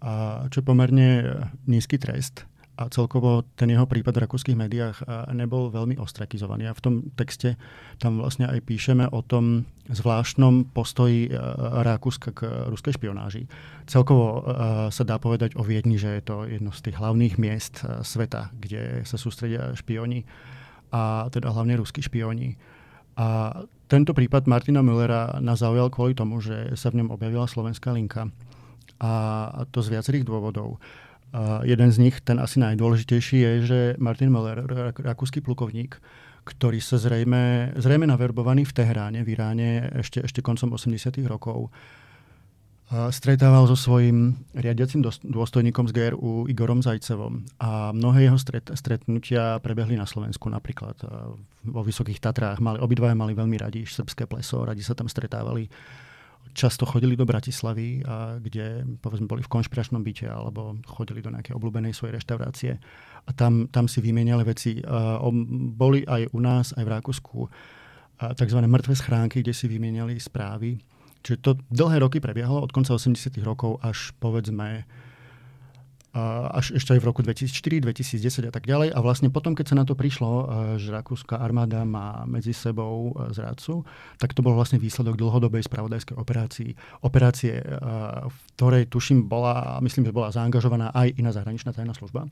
A 0.00 0.46
čo 0.48 0.62
je 0.62 0.64
pomerne 0.64 1.08
nízky 1.68 2.00
trest 2.00 2.48
a 2.78 2.86
celkovo 2.94 3.42
ten 3.58 3.74
jeho 3.74 3.90
prípad 3.90 4.14
v 4.14 4.22
rakúskych 4.22 4.54
médiách 4.54 5.02
nebol 5.34 5.66
veľmi 5.66 5.98
ostrakizovaný. 5.98 6.70
A 6.70 6.78
v 6.78 6.82
tom 6.86 6.94
texte 7.18 7.58
tam 7.98 8.22
vlastne 8.22 8.46
aj 8.46 8.62
píšeme 8.62 9.10
o 9.10 9.18
tom 9.26 9.66
zvláštnom 9.90 10.70
postoji 10.70 11.26
Rakúska 11.82 12.30
k 12.30 12.70
ruskej 12.70 12.94
špionáži. 12.94 13.50
Celkovo 13.90 14.46
sa 14.94 15.02
dá 15.02 15.18
povedať 15.18 15.58
o 15.58 15.66
Viedni, 15.66 15.98
že 15.98 16.22
je 16.22 16.22
to 16.22 16.46
jedno 16.46 16.70
z 16.70 16.86
tých 16.86 17.02
hlavných 17.02 17.34
miest 17.34 17.82
sveta, 18.06 18.54
kde 18.54 19.02
sa 19.02 19.18
sústredia 19.18 19.74
špioni 19.74 20.22
a 20.94 21.26
teda 21.34 21.50
hlavne 21.50 21.82
ruskí 21.82 21.98
špioni. 21.98 22.54
A 23.18 23.58
tento 23.90 24.14
prípad 24.14 24.46
Martina 24.46 24.86
Müllera 24.86 25.42
nás 25.42 25.66
zaujal 25.66 25.90
kvôli 25.90 26.14
tomu, 26.14 26.38
že 26.38 26.78
sa 26.78 26.94
v 26.94 27.02
ňom 27.02 27.10
objavila 27.10 27.50
slovenská 27.50 27.90
linka. 27.90 28.30
A 29.02 29.66
to 29.74 29.82
z 29.82 29.98
viacerých 29.98 30.22
dôvodov. 30.22 30.78
A 31.32 31.60
jeden 31.64 31.92
z 31.92 31.98
nich, 32.00 32.16
ten 32.24 32.40
asi 32.40 32.56
najdôležitejší, 32.60 33.36
je, 33.36 33.52
že 33.62 33.78
Martin 34.00 34.32
Möller, 34.32 34.64
rakúsky 34.96 35.44
plukovník, 35.44 36.00
ktorý 36.48 36.80
sa 36.80 36.96
zrejme, 36.96 37.76
zrejme 37.76 38.08
naverbovaný 38.08 38.64
v 38.64 38.72
Tehráne, 38.72 39.20
v 39.20 39.36
Iráne, 39.36 39.92
ešte, 40.00 40.24
ešte 40.24 40.40
koncom 40.40 40.72
80. 40.72 41.20
rokov, 41.28 41.68
stretával 42.88 43.68
so 43.68 43.76
svojím 43.76 44.32
riadiacim 44.56 45.04
dôstojníkom 45.04 45.92
z 45.92 45.92
GRU 45.92 46.48
Igorom 46.48 46.80
Zajcevom 46.80 47.44
a 47.60 47.92
mnohé 47.92 48.32
jeho 48.32 48.40
stret, 48.40 48.72
stretnutia 48.72 49.60
prebehli 49.60 49.92
na 49.92 50.08
Slovensku 50.08 50.48
napríklad 50.48 50.96
vo 51.68 51.80
Vysokých 51.84 52.16
Tatrách. 52.16 52.64
Mali, 52.64 52.80
obidvaja 52.80 53.12
mali 53.12 53.36
veľmi 53.36 53.60
radi 53.60 53.84
srbské 53.84 54.24
pleso, 54.24 54.64
radi 54.64 54.80
sa 54.80 54.96
tam 54.96 55.04
stretávali 55.04 55.68
často 56.54 56.86
chodili 56.86 57.16
do 57.16 57.28
Bratislavy, 57.28 58.04
a 58.04 58.38
kde 58.38 58.84
povedzme 59.00 59.26
boli 59.28 59.42
v 59.44 59.52
konšpiračnom 59.52 60.04
byte 60.04 60.28
alebo 60.28 60.76
chodili 60.86 61.24
do 61.24 61.32
nejakej 61.32 61.56
obľúbenej 61.56 61.92
svojej 61.96 62.16
reštaurácie 62.20 62.72
a 63.26 63.30
tam, 63.32 63.68
tam 63.68 63.88
si 63.88 64.00
vymieniali 64.00 64.44
veci. 64.44 64.80
A, 64.84 65.20
boli 65.74 66.04
aj 66.08 66.32
u 66.32 66.40
nás, 66.40 66.72
aj 66.76 66.84
v 66.84 66.92
Rakúsku 66.92 67.38
tzv. 68.18 68.58
mŕtve 68.66 68.94
schránky, 68.98 69.46
kde 69.46 69.54
si 69.54 69.70
vymieniali 69.70 70.18
správy. 70.18 70.78
Čiže 71.22 71.38
to 71.42 71.50
dlhé 71.70 72.02
roky 72.02 72.18
prebiehalo 72.22 72.62
od 72.62 72.70
konca 72.70 72.94
80. 72.94 73.34
rokov 73.42 73.78
až 73.82 74.14
povedzme 74.18 74.86
až 76.52 76.76
ešte 76.78 76.96
aj 76.96 77.00
v 77.00 77.08
roku 77.08 77.20
2004, 77.20 77.84
2010 77.84 78.48
a 78.48 78.52
tak 78.52 78.64
ďalej. 78.64 78.94
A 78.94 78.98
vlastne 79.00 79.28
potom, 79.28 79.52
keď 79.52 79.72
sa 79.72 79.76
na 79.78 79.84
to 79.84 79.98
prišlo, 79.98 80.30
e, 80.30 80.44
že 80.80 80.90
rakúska 80.90 81.38
armáda 81.38 81.82
má 81.84 82.24
medzi 82.24 82.52
sebou 82.52 83.12
e, 83.14 83.32
zradcu, 83.34 83.82
tak 84.16 84.34
to 84.34 84.40
bol 84.40 84.56
vlastne 84.56 84.80
výsledok 84.80 85.16
dlhodobej 85.16 85.66
spravodajskej 85.66 86.16
operácii. 86.16 86.70
Operácie, 87.04 87.60
e, 87.60 87.64
v 88.28 88.38
ktorej 88.56 88.90
tuším 88.90 89.26
bola, 89.26 89.78
myslím, 89.84 90.08
že 90.08 90.16
bola 90.16 90.34
zaangažovaná 90.34 90.92
aj 90.92 91.14
iná 91.16 91.30
zahraničná 91.30 91.72
tajná 91.72 91.92
služba. 91.92 92.26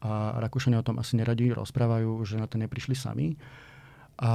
A 0.00 0.40
Rakúšania 0.40 0.80
o 0.80 0.86
tom 0.86 0.96
asi 0.96 1.20
neradi 1.20 1.52
rozprávajú, 1.52 2.24
že 2.24 2.40
na 2.40 2.48
to 2.48 2.56
neprišli 2.56 2.96
sami. 2.96 3.36
A 4.16 4.32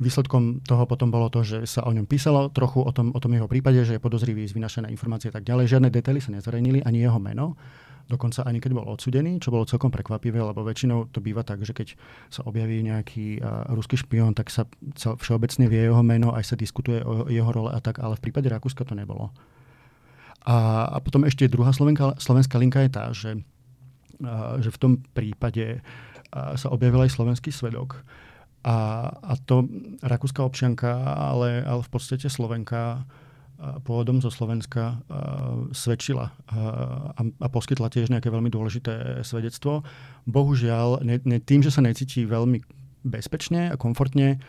Výsledkom 0.00 0.64
toho 0.64 0.88
potom 0.88 1.12
bolo 1.12 1.28
to, 1.28 1.44
že 1.44 1.68
sa 1.68 1.84
o 1.84 1.92
ňom 1.92 2.08
písalo 2.08 2.48
trochu 2.48 2.80
o 2.80 2.88
tom, 2.88 3.12
o 3.12 3.20
tom 3.20 3.36
jeho 3.36 3.44
prípade, 3.44 3.84
že 3.84 4.00
je 4.00 4.00
podozrivý 4.00 4.48
z 4.48 4.56
vynašené 4.56 4.88
informácie 4.88 5.28
a 5.28 5.36
tak 5.36 5.44
ďalej. 5.44 5.76
Žiadne 5.76 5.92
detaily 5.92 6.24
sa 6.24 6.32
nezverejnili, 6.32 6.80
ani 6.88 7.04
jeho 7.04 7.20
meno. 7.20 7.60
Dokonca 8.08 8.46
ani 8.46 8.62
keď 8.62 8.72
bol 8.76 8.86
odsudený, 8.88 9.42
čo 9.42 9.52
bolo 9.52 9.68
celkom 9.68 9.92
prekvapivé, 9.92 10.40
lebo 10.40 10.62
väčšinou 10.62 11.12
to 11.12 11.18
býva 11.18 11.44
tak, 11.44 11.60
že 11.66 11.76
keď 11.76 11.94
sa 12.32 12.46
objaví 12.46 12.80
nejaký 12.80 13.42
uh, 13.42 13.68
ruský 13.74 14.00
špión, 14.00 14.32
tak 14.32 14.48
sa 14.48 14.64
cel, 14.96 15.18
všeobecne 15.20 15.68
vie 15.68 15.90
jeho 15.90 16.00
meno, 16.00 16.32
aj 16.32 16.54
sa 16.54 16.56
diskutuje 16.56 17.04
o 17.04 17.28
jeho 17.28 17.50
role 17.52 17.70
a 17.70 17.78
tak, 17.82 18.00
ale 18.00 18.16
v 18.16 18.30
prípade 18.30 18.48
Rakúska 18.48 18.86
to 18.86 18.94
nebolo. 18.96 19.30
A, 20.46 20.88
a 20.88 20.96
potom 21.04 21.28
ešte 21.28 21.50
druhá 21.52 21.70
slovenka, 21.76 22.16
slovenská 22.16 22.56
linka 22.56 22.80
je 22.80 22.90
tá, 22.90 23.04
že, 23.12 23.44
uh, 24.24 24.56
že 24.62 24.72
v 24.72 24.80
tom 24.80 24.92
prípade 25.12 25.78
uh, 25.78 26.56
sa 26.56 26.72
objavil 26.72 27.04
aj 27.04 27.14
slovenský 27.14 27.52
svedok, 27.52 28.00
a, 28.60 29.08
a 29.08 29.32
to 29.40 29.64
rakúska 30.04 30.44
občianka, 30.44 30.92
ale, 31.16 31.64
ale 31.64 31.80
v 31.80 31.90
podstate 31.90 32.28
Slovenka 32.28 33.08
pôvodom 33.84 34.24
zo 34.24 34.32
Slovenska 34.32 35.04
svedčila 35.76 36.32
a, 36.48 37.46
poskytla 37.52 37.92
tiež 37.92 38.08
nejaké 38.08 38.32
veľmi 38.32 38.48
dôležité 38.48 39.20
svedectvo. 39.20 39.84
Bohužiaľ, 40.24 41.04
ne, 41.04 41.38
tým, 41.40 41.60
že 41.60 41.68
sa 41.68 41.84
necíti 41.84 42.24
veľmi 42.24 42.60
bezpečne 43.04 43.72
a 43.72 43.76
komfortne, 43.76 44.40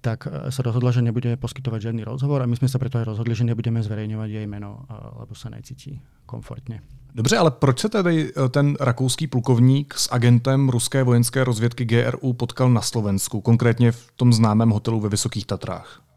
tak 0.00 0.30
sa 0.30 0.60
rozhodla, 0.62 0.94
že 0.94 1.02
nebude 1.02 1.34
poskytovať 1.36 1.90
žiadny 1.90 2.02
rozhovor 2.06 2.38
a 2.42 2.46
my 2.46 2.54
sme 2.54 2.70
sa 2.70 2.78
preto 2.78 3.02
aj 3.02 3.08
rozhodli, 3.08 3.34
že 3.34 3.48
nebudeme 3.48 3.82
zverejňovať 3.82 4.30
jej 4.30 4.46
meno, 4.46 4.86
lebo 5.18 5.34
sa 5.34 5.50
necíti 5.50 5.98
komfortne. 6.28 6.80
Dobře, 7.14 7.36
ale 7.36 7.50
proč 7.50 7.80
se 7.80 7.88
tedy 7.88 8.32
eh, 8.36 8.48
ten 8.48 8.76
rakouský 8.80 9.26
plukovník 9.26 9.94
s 9.94 10.08
agentem 10.12 10.68
ruské 10.68 11.02
vojenské 11.02 11.44
rozvědky 11.44 11.84
GRU 11.84 12.32
potkal 12.32 12.70
na 12.70 12.80
Slovensku, 12.80 13.40
konkrétně 13.40 13.92
v 13.92 14.12
tom 14.16 14.32
známém 14.32 14.70
hotelu 14.70 15.00
ve 15.00 15.08
Vysokých 15.08 15.46
Tatrách? 15.46 16.07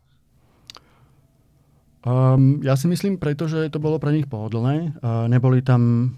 Um, 2.02 2.58
ja 2.66 2.74
si 2.74 2.90
myslím, 2.90 3.22
pretože 3.22 3.70
to 3.70 3.78
bolo 3.78 4.02
pre 4.02 4.10
nich 4.10 4.26
pohodlné. 4.26 4.98
Uh, 5.02 5.30
neboli 5.30 5.62
tam, 5.62 6.14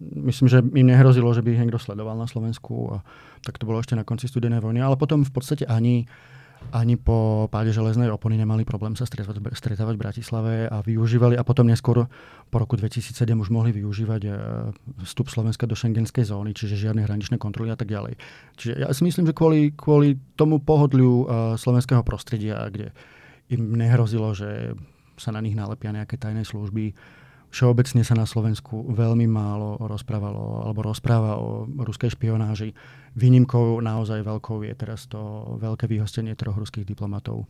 myslím, 0.00 0.48
že 0.48 0.64
im 0.64 0.88
nehrozilo, 0.88 1.28
že 1.36 1.44
by 1.44 1.52
ich 1.52 1.60
niekto 1.60 1.76
sledoval 1.76 2.16
na 2.16 2.24
Slovensku. 2.24 2.96
A 2.96 3.04
tak 3.44 3.60
to 3.60 3.68
bolo 3.68 3.80
ešte 3.80 3.92
na 3.92 4.08
konci 4.08 4.24
studenej 4.24 4.64
vojny. 4.64 4.80
Ale 4.80 4.96
potom 4.96 5.22
v 5.22 5.32
podstate 5.32 5.68
ani 5.68 6.08
ani 6.68 7.00
po 7.00 7.48
páde 7.48 7.72
železnej 7.72 8.12
opony 8.12 8.36
nemali 8.36 8.66
problém 8.66 8.92
sa 8.92 9.08
stretávať, 9.08 9.40
stretávať 9.56 9.94
v 9.96 10.02
Bratislave 10.04 10.54
a 10.68 10.84
využívali 10.84 11.38
a 11.38 11.46
potom 11.46 11.64
neskôr 11.64 12.04
po 12.50 12.56
roku 12.60 12.76
2007 12.76 13.14
už 13.32 13.48
mohli 13.48 13.72
využívať 13.72 14.22
e, 14.26 14.30
vstup 15.06 15.32
Slovenska 15.32 15.64
do 15.64 15.72
šengenskej 15.72 16.28
zóny, 16.28 16.52
čiže 16.52 16.76
žiadne 16.76 17.08
hraničné 17.08 17.40
kontroly 17.40 17.72
a 17.72 17.78
tak 17.78 17.88
ďalej. 17.88 18.20
Čiže 18.60 18.84
ja 18.84 18.90
si 18.92 19.02
myslím, 19.06 19.30
že 19.30 19.38
kvôli, 19.38 19.72
kvôli 19.72 20.20
tomu 20.36 20.60
pohodliu 20.60 21.24
uh, 21.24 21.54
slovenského 21.56 22.04
prostredia, 22.04 22.68
kde 22.68 22.92
im 23.48 23.72
nehrozilo, 23.72 24.36
že 24.36 24.76
sa 25.18 25.34
na 25.34 25.42
nich 25.44 25.58
nalepia 25.58 25.92
nejaké 25.92 26.16
tajné 26.16 26.46
služby, 26.46 26.94
Všeobecne 27.48 28.04
sa 28.04 28.12
na 28.12 28.28
Slovensku 28.28 28.92
veľmi 28.92 29.24
málo 29.24 29.80
rozprávalo 29.80 30.68
alebo 30.68 30.84
rozpráva 30.84 31.40
o 31.40 31.64
ruskej 31.80 32.12
špionáži. 32.12 32.76
Výnimkou 33.16 33.80
naozaj 33.80 34.20
veľkou 34.20 34.68
je 34.68 34.74
teraz 34.76 35.08
to 35.08 35.56
veľké 35.56 35.88
vyhostenie 35.88 36.36
troch 36.36 36.60
ruských 36.60 36.84
diplomatov. 36.84 37.48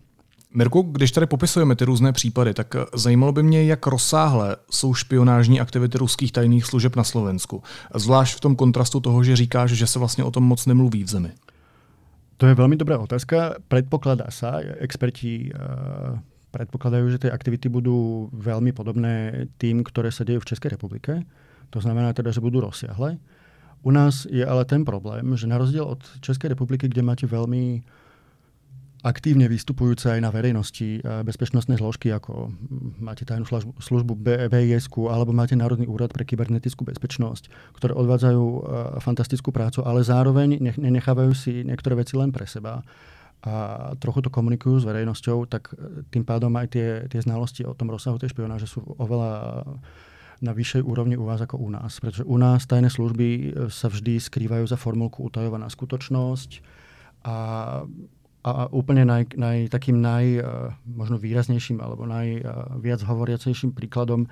Mirku, 0.55 0.83
když 0.83 1.13
tady 1.13 1.27
popisujeme 1.27 1.77
ty 1.77 1.85
různé 1.85 2.13
případy, 2.13 2.55
tak 2.55 2.77
zajímalo 2.95 3.33
by 3.33 3.43
mě, 3.43 3.65
jak 3.65 3.87
rozsáhlé 3.87 4.57
jsou 4.71 4.95
špionážní 4.95 5.61
aktivity 5.61 5.99
ruských 5.99 6.33
tajných 6.33 6.65
služeb 6.65 6.97
na 6.97 7.05
Slovensku. 7.05 7.63
Zvlášť 7.95 8.37
v 8.37 8.41
tom 8.41 8.57
kontrastu 8.57 9.01
toho, 9.01 9.25
že 9.25 9.37
říkáš, 9.37 9.71
že 9.71 9.87
se 9.87 9.99
vlastně 9.99 10.25
o 10.25 10.31
tom 10.31 10.45
moc 10.45 10.67
nemluví 10.67 11.05
v 11.05 11.09
zemi. 11.09 11.33
To 12.39 12.47
je 12.47 12.55
veľmi 12.55 12.79
dobrá 12.79 13.03
otázka. 13.03 13.59
Predpokladá 13.67 14.31
sa, 14.31 14.63
experti 14.79 15.51
uh, 15.51 16.23
predpokladajú, 16.49 17.05
že 17.13 17.29
tie 17.29 17.31
aktivity 17.33 17.69
budú 17.69 18.29
veľmi 18.33 18.73
podobné 18.73 19.47
tým, 19.61 19.85
ktoré 19.85 20.09
sa 20.09 20.25
dejú 20.25 20.41
v 20.41 20.49
Českej 20.55 20.77
republike. 20.77 21.25
To 21.73 21.79
znamená 21.85 22.17
teda, 22.17 22.33
že 22.33 22.41
budú 22.41 22.65
rozsiahle. 22.65 23.21
U 23.85 23.91
nás 23.93 24.27
je 24.27 24.43
ale 24.43 24.65
ten 24.65 24.83
problém, 24.83 25.37
že 25.37 25.47
na 25.47 25.61
rozdiel 25.61 25.85
od 25.85 26.03
Českej 26.25 26.57
republiky, 26.57 26.89
kde 26.89 27.05
máte 27.05 27.29
veľmi 27.29 27.85
aktívne 29.07 29.47
vystupujúce 29.47 30.11
aj 30.11 30.19
na 30.19 30.35
verejnosti 30.35 30.99
bezpečnostné 31.23 31.79
zložky, 31.79 32.11
ako 32.11 32.51
máte 32.99 33.23
tajnú 33.23 33.47
službu 33.79 34.19
BIS 34.19 34.91
alebo 34.91 35.31
máte 35.31 35.55
Národný 35.55 35.87
úrad 35.87 36.11
pre 36.11 36.27
kybernetickú 36.27 36.83
bezpečnosť, 36.83 37.47
ktoré 37.79 37.95
odvádzajú 37.95 38.45
fantastickú 38.99 39.55
prácu, 39.55 39.87
ale 39.87 40.03
zároveň 40.03 40.75
nenechávajú 40.75 41.31
si 41.31 41.63
niektoré 41.63 42.03
veci 42.03 42.19
len 42.19 42.35
pre 42.35 42.43
seba 42.51 42.83
a 43.39 43.55
trochu 44.03 44.27
to 44.27 44.35
komunikujú 44.35 44.83
s 44.83 44.89
verejnosťou, 44.89 45.47
tak 45.47 45.71
e, 45.71 46.03
tým 46.11 46.27
pádom 46.27 46.51
aj 46.59 46.67
tie, 46.75 46.89
tie 47.07 47.23
znalosti 47.23 47.63
o 47.63 47.75
tom 47.75 47.95
rozsahu 47.95 48.19
tej 48.19 48.35
špionáže 48.35 48.67
sú 48.67 48.83
oveľa 48.99 49.63
na 50.39 50.55
vyššej 50.55 50.83
úrovni 50.87 51.19
u 51.19 51.27
vás 51.27 51.43
ako 51.43 51.59
u 51.59 51.71
nás. 51.71 51.99
Pretože 51.99 52.27
u 52.27 52.39
nás 52.39 52.67
tajné 52.67 52.91
služby 52.91 53.27
e, 53.27 53.43
sa 53.71 53.87
vždy 53.91 54.19
skrývajú 54.19 54.67
za 54.67 54.75
formulku 54.75 55.23
utajovaná 55.27 55.71
skutočnosť 55.71 56.51
a, 57.27 57.37
a 58.43 58.51
úplne 58.75 59.07
naj, 59.07 59.35
naj, 59.39 59.71
takým 59.71 60.03
naj, 60.03 60.27
e, 60.39 60.43
možno 60.87 61.19
výraznejším 61.19 61.79
alebo 61.79 62.07
najviac 62.11 63.07
hovoriacejším 63.07 63.71
príkladom 63.71 64.27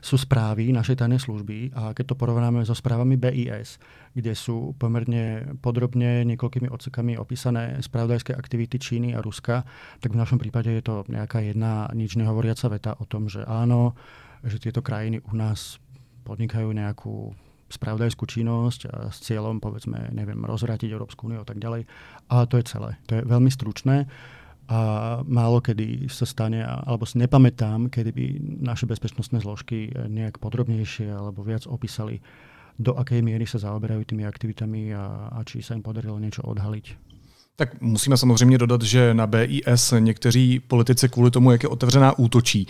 sú 0.00 0.16
správy 0.16 0.72
našej 0.72 1.04
tajnej 1.04 1.20
služby 1.20 1.76
a 1.76 1.92
keď 1.92 2.12
to 2.12 2.18
porovnáme 2.18 2.64
so 2.64 2.72
správami 2.72 3.20
BIS, 3.20 3.76
kde 4.16 4.32
sú 4.32 4.72
pomerne 4.80 5.54
podrobne 5.60 6.24
niekoľkými 6.24 6.72
odsekami 6.72 7.20
opísané 7.20 7.78
spravodajské 7.84 8.32
aktivity 8.32 8.80
Číny 8.80 9.12
a 9.12 9.20
Ruska, 9.20 9.62
tak 10.00 10.16
v 10.16 10.20
našom 10.20 10.40
prípade 10.40 10.72
je 10.72 10.82
to 10.82 11.04
nejaká 11.06 11.44
jedna 11.44 11.86
nič 11.92 12.16
nehovoriaca 12.16 12.66
veta 12.72 12.92
o 12.96 13.04
tom, 13.04 13.28
že 13.28 13.44
áno, 13.44 13.92
že 14.40 14.56
tieto 14.56 14.80
krajiny 14.80 15.20
u 15.20 15.36
nás 15.36 15.76
podnikajú 16.24 16.72
nejakú 16.72 17.36
spravodajskú 17.70 18.26
činnosť 18.26 19.14
s 19.14 19.18
cieľom, 19.22 19.62
povedzme, 19.62 20.10
neviem, 20.10 20.42
rozvrátiť 20.42 20.90
Európsku 20.90 21.30
úniu 21.30 21.44
a 21.44 21.46
tak 21.46 21.62
ďalej. 21.62 21.86
A 22.26 22.42
to 22.50 22.58
je 22.58 22.66
celé. 22.66 22.98
To 23.06 23.20
je 23.20 23.22
veľmi 23.22 23.46
stručné 23.46 24.10
a 24.70 24.80
málo 25.26 25.58
kedy 25.58 26.06
sa 26.06 26.22
stane, 26.22 26.62
alebo 26.62 27.02
si 27.02 27.18
nepamätám, 27.18 27.90
kedy 27.90 28.10
by 28.14 28.24
naše 28.62 28.86
bezpečnostné 28.86 29.42
zložky 29.42 29.90
nejak 29.90 30.38
podrobnejšie 30.38 31.10
alebo 31.10 31.42
viac 31.42 31.66
opísali 31.66 32.22
do 32.80 32.96
akej 32.96 33.20
miery 33.20 33.44
sa 33.44 33.60
zaoberajú 33.60 34.08
tými 34.08 34.24
aktivitami 34.24 34.96
a, 34.96 35.28
a 35.36 35.38
či 35.44 35.60
sa 35.60 35.76
im 35.76 35.84
podarilo 35.84 36.16
niečo 36.16 36.40
odhaliť. 36.48 37.12
Tak 37.56 37.80
musíme 37.80 38.16
samozřejmě 38.16 38.58
dodat, 38.58 38.82
že 38.82 39.14
na 39.14 39.26
BIS 39.26 39.94
někteří 39.98 40.60
politici 40.60 41.08
kvůli 41.08 41.30
tomu, 41.30 41.50
jak 41.50 41.62
je 41.62 41.68
otevřená, 41.68 42.18
útočí. 42.18 42.66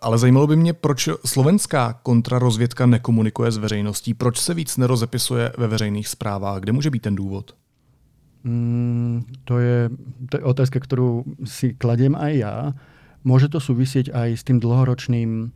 Ale 0.00 0.18
zajímalo 0.18 0.46
by 0.46 0.56
mě, 0.56 0.72
proč 0.72 1.08
slovenská 1.26 1.92
kontrarozvědka 2.02 2.86
nekomunikuje 2.86 3.52
s 3.52 3.56
veřejností, 3.56 4.14
proč 4.14 4.38
se 4.38 4.54
víc 4.54 4.76
nerozepisuje 4.76 5.52
ve 5.58 5.68
veřejných 5.68 6.08
zprávách, 6.08 6.60
kde 6.60 6.72
může 6.72 6.90
být 6.90 7.02
ten 7.02 7.14
důvod? 7.14 7.54
Mm, 8.40 9.28
to, 9.44 9.60
je, 9.60 9.78
to 10.32 10.34
je 10.40 10.44
otázka, 10.44 10.80
ktorú 10.80 11.28
si 11.44 11.76
kladiem 11.76 12.16
aj 12.16 12.32
ja. 12.32 12.54
Môže 13.20 13.52
to 13.52 13.60
súvisieť 13.60 14.16
aj 14.16 14.28
s 14.32 14.42
tým 14.48 14.58
dlhoročným 14.60 15.52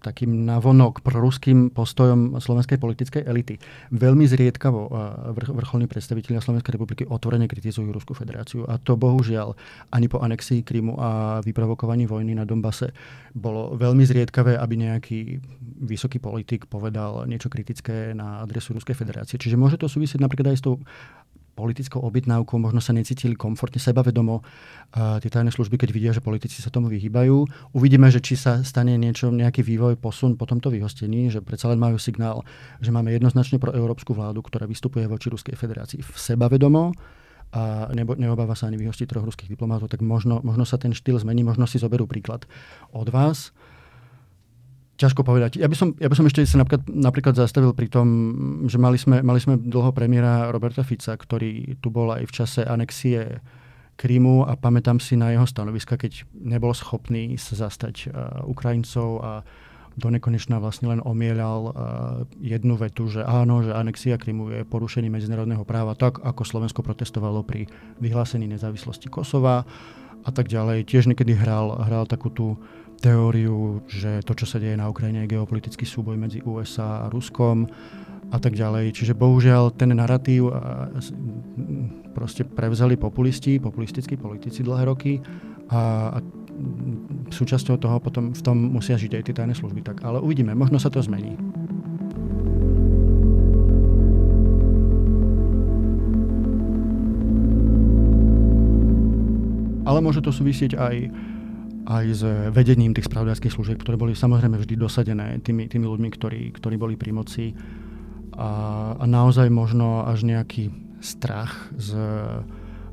takým 0.00 0.48
navonok 0.48 1.04
proruským 1.04 1.68
postojom 1.76 2.40
slovenskej 2.40 2.80
politickej 2.80 3.22
elity. 3.28 3.60
Veľmi 3.92 4.24
zriedkavo 4.24 4.88
vrcholní 5.36 5.84
predstavitelia 5.84 6.40
Slovenskej 6.40 6.80
republiky 6.80 7.04
otvorene 7.04 7.44
kritizujú 7.44 7.92
Rusku 7.92 8.16
federáciu. 8.16 8.64
A 8.64 8.80
to 8.80 8.96
bohužiaľ 8.96 9.52
ani 9.92 10.08
po 10.08 10.24
anexii 10.24 10.64
Krymu 10.64 10.96
a 10.96 11.44
vyprovokovaní 11.44 12.08
vojny 12.08 12.32
na 12.32 12.48
Donbase 12.48 12.96
bolo 13.36 13.76
veľmi 13.76 14.02
zriedkavé, 14.08 14.56
aby 14.56 14.74
nejaký 14.88 15.36
vysoký 15.84 16.16
politik 16.16 16.64
povedal 16.64 17.28
niečo 17.28 17.52
kritické 17.52 18.16
na 18.16 18.40
adresu 18.40 18.72
Ruskej 18.72 18.96
federácie. 18.96 19.36
Čiže 19.36 19.60
môže 19.60 19.76
to 19.76 19.84
súvisieť 19.84 20.24
napríklad 20.24 20.56
aj 20.56 20.58
s 20.58 20.64
tou 20.64 20.80
politickou 21.60 22.00
obytnávkou, 22.00 22.56
možno 22.56 22.80
sa 22.80 22.96
necítili 22.96 23.36
komfortne, 23.36 23.76
sebavedomo 23.76 24.40
uh, 24.40 25.20
tie 25.20 25.28
tajné 25.28 25.52
služby, 25.52 25.76
keď 25.76 25.90
vidia, 25.92 26.12
že 26.16 26.24
politici 26.24 26.64
sa 26.64 26.72
tomu 26.72 26.88
vyhýbajú. 26.88 27.44
Uvidíme, 27.76 28.08
že 28.08 28.24
či 28.24 28.40
sa 28.40 28.64
stane 28.64 28.96
niečo, 28.96 29.28
nejaký 29.28 29.60
vývoj, 29.60 30.00
posun 30.00 30.40
po 30.40 30.48
tomto 30.48 30.72
vyhostení, 30.72 31.28
že 31.28 31.44
predsa 31.44 31.68
len 31.68 31.76
majú 31.76 32.00
signál, 32.00 32.40
že 32.80 32.88
máme 32.88 33.12
jednoznačne 33.12 33.60
pro 33.60 33.76
európsku 33.76 34.16
vládu, 34.16 34.40
ktorá 34.40 34.64
vystupuje 34.64 35.04
voči 35.04 35.28
Ruskej 35.28 35.54
federácii 35.54 36.00
v 36.00 36.10
sebavedomo 36.16 36.96
a 37.50 37.90
nebo, 37.90 38.14
neobáva 38.14 38.54
sa 38.54 38.70
ani 38.70 38.78
vyhostiť 38.78 39.10
troch 39.10 39.26
ruských 39.26 39.50
diplomátov, 39.50 39.90
tak 39.90 40.06
možno, 40.06 40.38
možno 40.46 40.62
sa 40.62 40.78
ten 40.78 40.94
štýl 40.94 41.18
zmení, 41.18 41.42
možno 41.42 41.66
si 41.66 41.82
zoberú 41.82 42.06
príklad 42.06 42.46
od 42.94 43.10
vás. 43.10 43.50
Ťažko 45.00 45.24
povedať. 45.24 45.56
Ja 45.56 45.64
by 45.64 45.72
som, 45.72 45.96
ja 45.96 46.12
by 46.12 46.16
som 46.20 46.28
ešte 46.28 46.44
sa 46.44 46.60
napríklad, 46.60 46.84
napríklad 46.84 47.32
zastavil 47.32 47.72
pri 47.72 47.88
tom, 47.88 48.06
že 48.68 48.76
mali 48.76 49.00
sme, 49.00 49.24
mali 49.24 49.40
sme 49.40 49.56
dlho 49.56 49.96
premiéra 49.96 50.52
Roberta 50.52 50.84
Fica, 50.84 51.16
ktorý 51.16 51.80
tu 51.80 51.88
bol 51.88 52.12
aj 52.12 52.28
v 52.28 52.32
čase 52.36 52.60
anexie 52.68 53.40
Krymu 53.96 54.44
a 54.44 54.60
pamätám 54.60 55.00
si 55.00 55.16
na 55.16 55.32
jeho 55.32 55.48
stanoviska, 55.48 55.96
keď 55.96 56.28
nebol 56.36 56.76
schopný 56.76 57.36
sa 57.40 57.68
zastať 57.68 58.12
uh, 58.12 58.44
Ukrajincov 58.44 59.08
a 59.24 59.32
do 59.96 60.08
nekonečna 60.08 60.56
vlastne 60.56 60.88
len 60.92 61.00
omieľal 61.04 61.60
uh, 61.64 61.72
jednu 62.40 62.76
vetu, 62.80 63.08
že 63.08 63.24
áno, 63.24 63.60
že 63.64 63.72
anexia 63.72 64.20
Krymu 64.20 64.52
je 64.52 64.68
porušenie 64.68 65.08
medzinárodného 65.08 65.64
práva, 65.68 65.96
tak 65.96 66.20
ako 66.20 66.44
Slovensko 66.44 66.80
protestovalo 66.80 67.44
pri 67.44 67.68
vyhlásení 68.00 68.48
nezávislosti 68.48 69.08
Kosova 69.08 69.68
a 70.24 70.30
tak 70.32 70.48
ďalej. 70.48 70.88
Tiež 70.88 71.08
niekedy 71.08 71.36
hral, 71.36 71.76
hral 71.84 72.08
takú 72.08 72.32
tú 72.32 72.56
teóriu, 73.00 73.80
že 73.88 74.20
to, 74.22 74.36
čo 74.36 74.44
sa 74.44 74.60
deje 74.60 74.76
na 74.76 74.86
Ukrajine, 74.92 75.24
je 75.24 75.32
geopolitický 75.34 75.88
súboj 75.88 76.20
medzi 76.20 76.44
USA 76.44 77.08
a 77.08 77.10
Ruskom 77.10 77.64
a 78.30 78.38
tak 78.38 78.54
ďalej. 78.54 78.92
Čiže 78.92 79.16
bohužiaľ 79.16 79.72
ten 79.74 79.96
narratív 79.96 80.52
proste 82.12 82.44
prevzali 82.44 83.00
populisti, 83.00 83.56
populistickí 83.56 84.20
politici 84.20 84.60
dlhé 84.60 84.84
roky 84.84 85.18
a, 85.72 86.14
a 86.14 86.18
súčasťou 87.32 87.80
toho 87.80 87.96
potom 88.04 88.36
v 88.36 88.42
tom 88.44 88.58
musia 88.76 89.00
žiť 89.00 89.16
aj 89.16 89.24
tie 89.24 89.34
tajné 89.34 89.54
služby. 89.56 89.80
Tak, 89.80 90.04
ale 90.04 90.20
uvidíme, 90.20 90.52
možno 90.52 90.76
sa 90.76 90.92
to 90.92 91.00
zmení. 91.00 91.40
Ale 99.88 99.98
môže 99.98 100.22
to 100.22 100.30
súvisieť 100.30 100.78
aj 100.78 101.10
aj 101.90 102.06
s 102.14 102.22
vedením 102.54 102.94
tých 102.94 103.10
spravodajských 103.10 103.50
služieb, 103.50 103.78
ktoré 103.82 103.98
boli 103.98 104.14
samozrejme 104.14 104.62
vždy 104.62 104.74
dosadené 104.78 105.42
tými, 105.42 105.66
tými 105.66 105.90
ľuďmi, 105.90 106.08
ktorí, 106.14 106.54
ktorí 106.54 106.78
boli 106.78 106.94
pri 106.94 107.10
moci. 107.10 107.50
A, 108.38 108.50
a 108.94 109.04
naozaj 109.10 109.50
možno 109.50 110.06
až 110.06 110.22
nejaký 110.22 110.70
strach 111.02 111.74
z, 111.74 111.98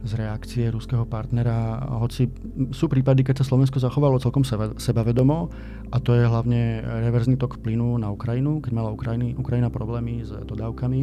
z 0.01 0.12
reakcie 0.17 0.73
ruského 0.73 1.05
partnera. 1.05 1.86
Hoci 2.01 2.25
sú 2.73 2.89
prípady, 2.89 3.21
keď 3.21 3.45
sa 3.45 3.53
Slovensko 3.53 3.77
zachovalo 3.77 4.17
celkom 4.17 4.41
seba, 4.41 4.73
sebavedomo 4.81 5.53
a 5.93 5.97
to 6.01 6.17
je 6.17 6.25
hlavne 6.25 6.81
reverzný 7.05 7.38
tok 7.38 7.62
plynu 7.62 8.01
na 8.01 8.10
Ukrajinu, 8.10 8.65
keď 8.65 8.71
mala 8.73 8.89
Ukrajiny, 8.89 9.38
Ukrajina 9.38 9.69
problémy 9.69 10.25
s 10.25 10.33
dodávkami, 10.33 11.01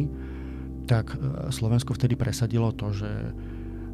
tak 0.85 1.15
e, 1.15 1.49
Slovensko 1.49 1.95
vtedy 1.95 2.19
presadilo 2.19 2.75
to, 2.75 2.91
že 2.91 3.09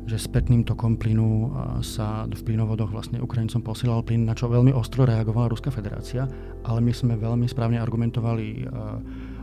že 0.09 0.17
spätným 0.17 0.65
tokom 0.65 0.97
plynu 0.97 1.53
sa 1.85 2.25
v 2.25 2.41
plynovodoch 2.41 2.89
vlastne 2.89 3.21
Ukrajincom 3.21 3.61
posielal 3.61 4.01
plyn, 4.01 4.25
na 4.25 4.33
čo 4.33 4.49
veľmi 4.49 4.73
ostro 4.73 5.05
reagovala 5.05 5.53
Ruská 5.53 5.69
federácia, 5.69 6.25
ale 6.65 6.79
my 6.81 6.89
sme 6.89 7.13
veľmi 7.15 7.45
správne 7.45 7.77
argumentovali 7.77 8.65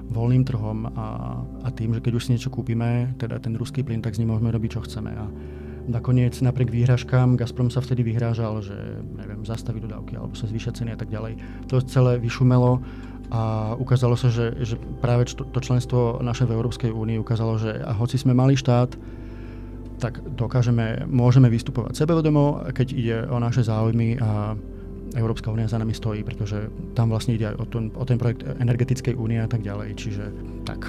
voľným 0.09 0.45
trhom 0.45 0.89
a, 0.89 1.07
a 1.63 1.69
tým, 1.69 1.93
že 1.93 2.01
keď 2.01 2.13
už 2.17 2.25
si 2.25 2.33
niečo 2.35 2.49
kúpime, 2.49 3.13
teda 3.21 3.39
ten 3.39 3.55
ruský 3.55 3.85
plyn, 3.85 4.01
tak 4.01 4.17
s 4.17 4.21
ním 4.21 4.33
môžeme 4.33 4.49
robiť, 4.49 4.81
čo 4.81 4.85
chceme. 4.89 5.13
A 5.13 5.29
nakoniec 5.89 6.37
napriek 6.41 6.69
výhražkám 6.69 7.37
Gazprom 7.37 7.73
sa 7.73 7.81
vtedy 7.81 8.05
vyhrážal, 8.05 8.61
že 8.61 8.77
neviem, 9.17 9.45
zastaví 9.45 9.81
dodávky 9.81 10.17
alebo 10.17 10.37
sa 10.37 10.49
zvýšia 10.49 10.77
ceny 10.77 10.97
a 10.97 10.99
tak 11.01 11.09
ďalej. 11.09 11.41
To 11.73 11.81
celé 11.85 12.21
vyšumelo 12.21 12.81
a 13.29 13.73
ukázalo 13.77 14.17
sa, 14.17 14.33
že, 14.33 14.57
že 14.65 14.81
práve 15.05 15.29
to, 15.29 15.45
to 15.45 15.61
členstvo 15.61 16.21
naše 16.25 16.49
v 16.49 16.57
Európskej 16.57 16.93
únii 16.93 17.21
ukázalo, 17.21 17.61
že 17.61 17.77
a 17.85 17.93
hoci 17.93 18.17
sme 18.17 18.33
malý 18.33 18.57
štát, 18.57 18.97
tak 19.99 20.23
dokážeme, 20.23 21.05
môžeme 21.11 21.51
vystupovať 21.51 21.99
sebevedomo, 21.99 22.71
keď 22.71 22.89
ide 22.95 23.17
o 23.27 23.37
naše 23.43 23.67
záujmy 23.67 24.23
a 24.23 24.55
Európska 25.17 25.51
únia 25.51 25.67
za 25.67 25.81
nami 25.81 25.97
stojí, 25.97 26.23
pretože 26.23 26.69
tam 26.95 27.11
vlastne 27.11 27.35
ide 27.35 27.51
aj 27.51 27.57
o 27.59 27.65
ten, 27.67 27.85
o 27.97 28.05
ten 28.05 28.21
projekt 28.21 28.45
energetickej 28.45 29.19
únie 29.19 29.41
a 29.41 29.49
tak 29.49 29.65
ďalej. 29.65 29.97
Čiže 29.97 30.25
tak. 30.69 30.85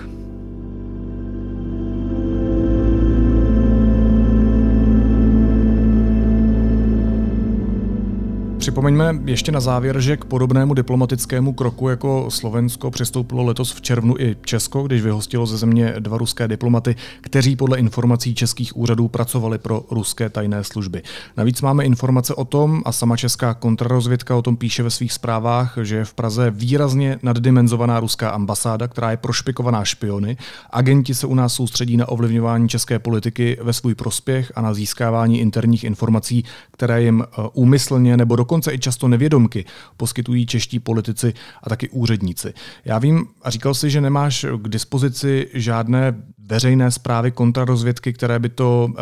Připomeňme 8.69 9.19
ještě 9.25 9.51
na 9.51 9.59
závěr, 9.59 9.99
že 9.99 10.17
k 10.17 10.25
podobnému 10.25 10.73
diplomatickému 10.73 11.53
kroku 11.53 11.89
jako 11.89 12.25
Slovensko 12.29 12.91
přistoupilo 12.91 13.43
letos 13.43 13.73
v 13.73 13.81
červnu 13.81 14.15
i 14.19 14.35
Česko, 14.45 14.83
když 14.83 15.01
vyhostilo 15.01 15.45
ze 15.45 15.57
země 15.57 15.93
dva 15.99 16.17
ruské 16.17 16.47
diplomaty, 16.47 16.95
kteří 17.21 17.55
podle 17.55 17.77
informací 17.77 18.35
českých 18.35 18.77
úřadů 18.77 19.07
pracovali 19.07 19.57
pro 19.57 19.85
ruské 19.91 20.29
tajné 20.29 20.63
služby. 20.63 21.01
Navíc 21.37 21.61
máme 21.61 21.85
informace 21.85 22.33
o 22.33 22.45
tom, 22.45 22.81
a 22.85 22.91
sama 22.91 23.17
česká 23.17 23.53
kontrarozvědka 23.53 24.35
o 24.35 24.41
tom 24.41 24.57
píše 24.57 24.83
ve 24.83 24.89
svých 24.89 25.13
zprávách, 25.13 25.77
že 25.81 25.95
je 25.95 26.05
v 26.05 26.13
Praze 26.13 26.51
výrazně 26.51 27.19
naddimenzovaná 27.23 27.99
ruská 27.99 28.29
ambasáda, 28.29 28.87
která 28.87 29.11
je 29.11 29.17
prošpikovaná 29.17 29.85
špiony. 29.85 30.37
Agenti 30.69 31.15
se 31.15 31.27
u 31.27 31.35
nás 31.35 31.53
soustředí 31.53 31.97
na 31.97 32.09
ovlivňování 32.09 32.69
české 32.69 32.99
politiky 32.99 33.57
ve 33.61 33.73
svůj 33.73 33.95
prospěch 33.95 34.51
a 34.55 34.61
na 34.61 34.73
získávání 34.73 35.39
interních 35.39 35.83
informací, 35.83 36.43
které 36.71 37.03
jim 37.03 37.23
eh, 37.23 37.41
úmyslně 37.53 38.17
nebo 38.17 38.35
dokonce 38.35 38.58
dokonce 38.59 38.73
i 38.73 38.79
často 38.79 39.07
nevědomky 39.07 39.65
poskytují 39.97 40.45
čeští 40.45 40.79
politici 40.79 41.33
a 41.63 41.69
taky 41.69 41.89
úředníci. 41.89 42.53
Já 42.85 42.99
vím 42.99 43.27
a 43.41 43.49
říkal 43.49 43.73
si, 43.73 43.89
že 43.89 44.01
nemáš 44.01 44.45
k 44.61 44.67
dispozici 44.67 45.47
žádné 45.53 46.13
veřejné 46.37 46.91
zprávy 46.91 47.31
kontrarozvědky, 47.31 48.13
které 48.13 48.39
by 48.39 48.49
to 48.49 48.87
uh, 48.89 48.95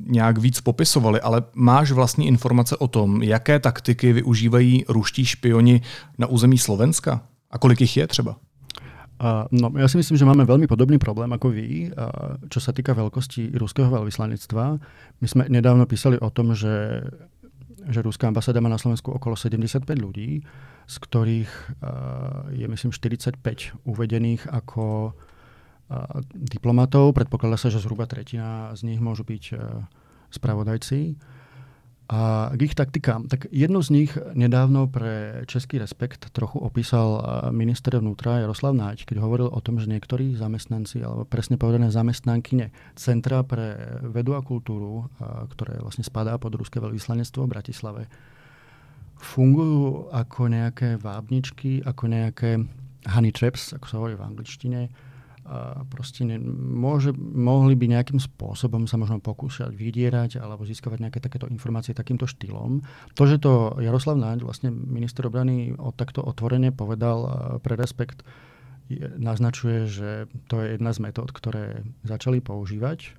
nějak 0.00 0.38
víc 0.38 0.60
popisovaly, 0.60 1.20
ale 1.20 1.42
máš 1.54 1.92
vlastní 1.92 2.26
informace 2.26 2.76
o 2.76 2.88
tom, 2.88 3.22
jaké 3.22 3.58
taktiky 3.58 4.12
využívají 4.12 4.84
ruští 4.88 5.24
špioni 5.24 5.80
na 6.18 6.26
území 6.26 6.58
Slovenska? 6.58 7.22
A 7.50 7.58
kolik 7.58 7.80
jich 7.80 7.96
je 7.96 8.06
třeba? 8.06 8.36
Uh, 9.16 9.48
no, 9.48 9.72
ja 9.80 9.88
si 9.88 9.96
myslím, 9.96 10.20
že 10.20 10.28
máme 10.28 10.44
veľmi 10.44 10.68
podobný 10.68 11.00
problém 11.00 11.32
ako 11.32 11.48
vy, 11.48 11.88
uh, 11.88 12.36
čo 12.52 12.60
sa 12.60 12.76
týka 12.76 12.92
veľkosti 12.92 13.56
ruského 13.56 13.88
veľvyslanectva. 13.88 14.64
My 15.24 15.26
sme 15.26 15.48
nedávno 15.48 15.88
písali 15.88 16.20
o 16.20 16.28
tom, 16.28 16.52
že 16.52 17.00
že 17.86 18.02
ruská 18.02 18.26
ambasáda 18.28 18.58
má 18.58 18.66
na 18.66 18.80
Slovensku 18.80 19.14
okolo 19.14 19.38
75 19.38 19.86
ľudí, 19.98 20.42
z 20.86 20.96
ktorých 21.02 21.52
uh, 21.52 22.50
je 22.50 22.66
myslím 22.66 22.90
45 22.90 23.38
uvedených 23.86 24.46
ako 24.50 25.10
uh, 25.10 26.20
diplomatov. 26.34 27.14
Predpokladá 27.14 27.58
sa, 27.58 27.70
že 27.70 27.82
zhruba 27.82 28.10
tretina 28.10 28.74
z 28.74 28.90
nich 28.90 28.98
môžu 28.98 29.22
byť 29.22 29.44
uh, 29.54 29.86
spravodajci. 30.34 31.14
A 32.06 32.54
k 32.54 32.70
ich 32.70 32.78
taktikám. 32.78 33.26
Tak 33.26 33.50
jednu 33.50 33.82
z 33.82 33.90
nich 33.90 34.14
nedávno 34.14 34.86
pre 34.86 35.42
Český 35.50 35.82
respekt 35.82 36.30
trochu 36.30 36.62
opísal 36.62 37.18
minister 37.50 37.98
vnútra 37.98 38.46
Jaroslav 38.46 38.78
Náď, 38.78 39.10
keď 39.10 39.26
hovoril 39.26 39.50
o 39.50 39.58
tom, 39.58 39.82
že 39.82 39.90
niektorí 39.90 40.38
zamestnanci, 40.38 41.02
alebo 41.02 41.26
presne 41.26 41.58
povedané 41.58 41.90
zamestnankyne 41.90 42.70
Centra 42.94 43.42
pre 43.42 43.98
vedu 44.06 44.38
a 44.38 44.40
kultúru, 44.46 45.10
ktoré 45.50 45.82
vlastne 45.82 46.06
spadá 46.06 46.38
pod 46.38 46.54
ruské 46.54 46.78
veľvyslanectvo 46.78 47.42
v 47.42 47.50
Bratislave, 47.50 48.02
fungujú 49.18 50.06
ako 50.14 50.46
nejaké 50.46 51.02
vábničky, 51.02 51.82
ako 51.82 52.04
nejaké 52.06 52.62
honey 53.10 53.34
traps, 53.34 53.74
ako 53.74 53.86
sa 53.90 53.96
hovorí 53.98 54.14
v 54.14 54.26
angličtine, 54.30 54.80
proste 55.90 56.26
ne, 56.26 56.42
môže, 56.42 57.14
mohli 57.16 57.78
by 57.78 57.94
nejakým 57.94 58.18
spôsobom 58.18 58.90
sa 58.90 58.98
možno 58.98 59.22
pokúšať 59.22 59.70
vydierať 59.70 60.42
alebo 60.42 60.66
získavať 60.66 60.98
nejaké 61.06 61.18
takéto 61.22 61.46
informácie 61.46 61.94
takýmto 61.94 62.26
štýlom. 62.26 62.82
To, 63.14 63.22
že 63.24 63.38
to 63.38 63.78
Jaroslav 63.78 64.18
Naď, 64.18 64.42
vlastne 64.42 64.74
minister 64.74 65.26
obrany, 65.30 65.72
od 65.78 65.94
takto 65.94 66.20
otvorene 66.20 66.74
povedal 66.74 67.58
pre 67.62 67.78
Respekt, 67.78 68.26
naznačuje, 69.18 69.90
že 69.90 70.10
to 70.46 70.62
je 70.62 70.78
jedna 70.78 70.94
z 70.94 71.02
metód, 71.02 71.34
ktoré 71.34 71.82
začali 72.06 72.38
používať. 72.38 73.18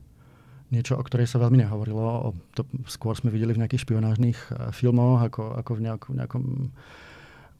Niečo, 0.68 1.00
o 1.00 1.04
ktorej 1.04 1.32
sa 1.32 1.40
veľmi 1.40 1.64
nehovorilo. 1.64 2.36
To 2.60 2.68
skôr 2.92 3.16
sme 3.16 3.32
videli 3.32 3.56
v 3.56 3.64
nejakých 3.64 3.88
špionážnych 3.88 4.40
filmoch, 4.76 5.24
ako, 5.24 5.56
ako 5.56 5.72
v 5.80 5.82
nejakom, 5.88 6.12
nejakom 6.20 6.44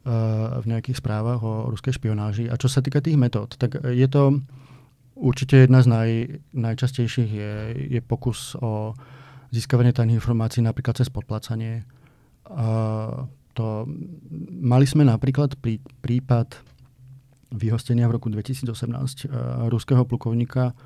v 0.06 0.64
nejakých 0.64 1.00
správach 1.00 1.42
o 1.42 1.68
ruskej 1.68 1.96
špionáži. 1.96 2.48
A 2.48 2.56
čo 2.56 2.70
sa 2.70 2.80
týka 2.80 3.02
tých 3.02 3.18
metód, 3.18 3.58
tak 3.58 3.82
je 3.82 4.08
to 4.08 4.40
určite 5.18 5.66
jedna 5.66 5.82
z 5.82 5.86
naj, 5.90 6.10
najčastejších 6.54 7.30
je, 7.30 7.52
je 7.98 8.00
pokus 8.00 8.54
o 8.62 8.94
získavanie 9.50 9.90
tajných 9.92 10.22
informácií 10.22 10.62
napríklad 10.62 11.02
cez 11.02 11.10
podplácanie. 11.10 11.82
A 12.48 12.68
to, 13.52 13.84
mali 14.62 14.86
sme 14.86 15.02
napríklad 15.02 15.58
prí, 15.58 15.82
prípad 16.00 16.56
vyhostenia 17.52 18.06
v 18.06 18.20
roku 18.20 18.28
2018 18.30 19.28
ruského 19.72 20.04
plukovníka 20.04 20.76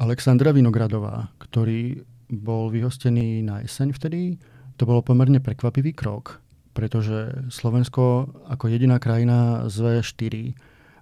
Alexandra 0.00 0.50
Vinogradová, 0.50 1.32
ktorý 1.38 2.02
bol 2.30 2.70
vyhostený 2.70 3.42
na 3.42 3.62
jeseň 3.62 3.94
vtedy. 3.94 4.38
To 4.78 4.88
bolo 4.88 5.04
pomerne 5.04 5.42
prekvapivý 5.42 5.92
krok, 5.92 6.40
pretože 6.70 7.50
Slovensko 7.50 8.30
ako 8.46 8.70
jediná 8.70 9.02
krajina 9.02 9.66
z 9.66 10.02
V4 10.02 10.34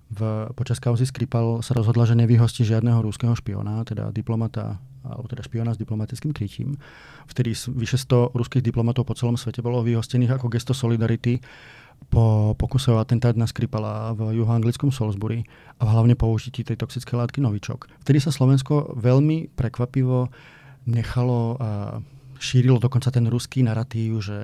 v, 0.09 0.20
počas 0.57 0.81
kauzy 0.81 1.04
Skripal 1.04 1.61
sa 1.61 1.76
rozhodla, 1.76 2.09
že 2.09 2.16
nevyhostí 2.16 2.64
žiadneho 2.64 3.04
rúského 3.04 3.37
špiona, 3.37 3.85
teda 3.85 4.09
diplomata, 4.09 4.81
alebo 5.04 5.28
teda 5.28 5.44
špiona 5.44 5.76
s 5.76 5.81
diplomatickým 5.81 6.33
krytím. 6.33 6.81
Vtedy 7.28 7.52
vyše 7.76 8.00
100 8.00 8.33
ruských 8.33 8.64
diplomatov 8.64 9.04
po 9.04 9.12
celom 9.12 9.37
svete 9.37 9.61
bolo 9.61 9.85
vyhostených 9.85 10.40
ako 10.40 10.48
gesto 10.48 10.72
solidarity 10.72 11.44
po 12.09 12.57
pokuse 12.57 12.88
o 12.94 13.02
atentát 13.02 13.37
na 13.37 13.44
Skripala 13.44 14.16
v 14.16 14.33
juhoanglickom 14.40 14.88
Salisbury 14.88 15.44
a 15.76 15.85
hlavne 15.85 16.14
použití 16.14 16.64
tej 16.64 16.81
toxické 16.81 17.18
látky 17.18 17.42
Novičok. 17.42 17.90
Vtedy 18.07 18.22
sa 18.22 18.33
Slovensko 18.33 18.96
veľmi 18.96 19.52
prekvapivo 19.52 20.31
nechalo 20.88 21.61
šírilo 22.38 22.79
dokonca 22.79 23.11
ten 23.11 23.27
ruský 23.27 23.66
narratív, 23.66 24.22
že 24.22 24.37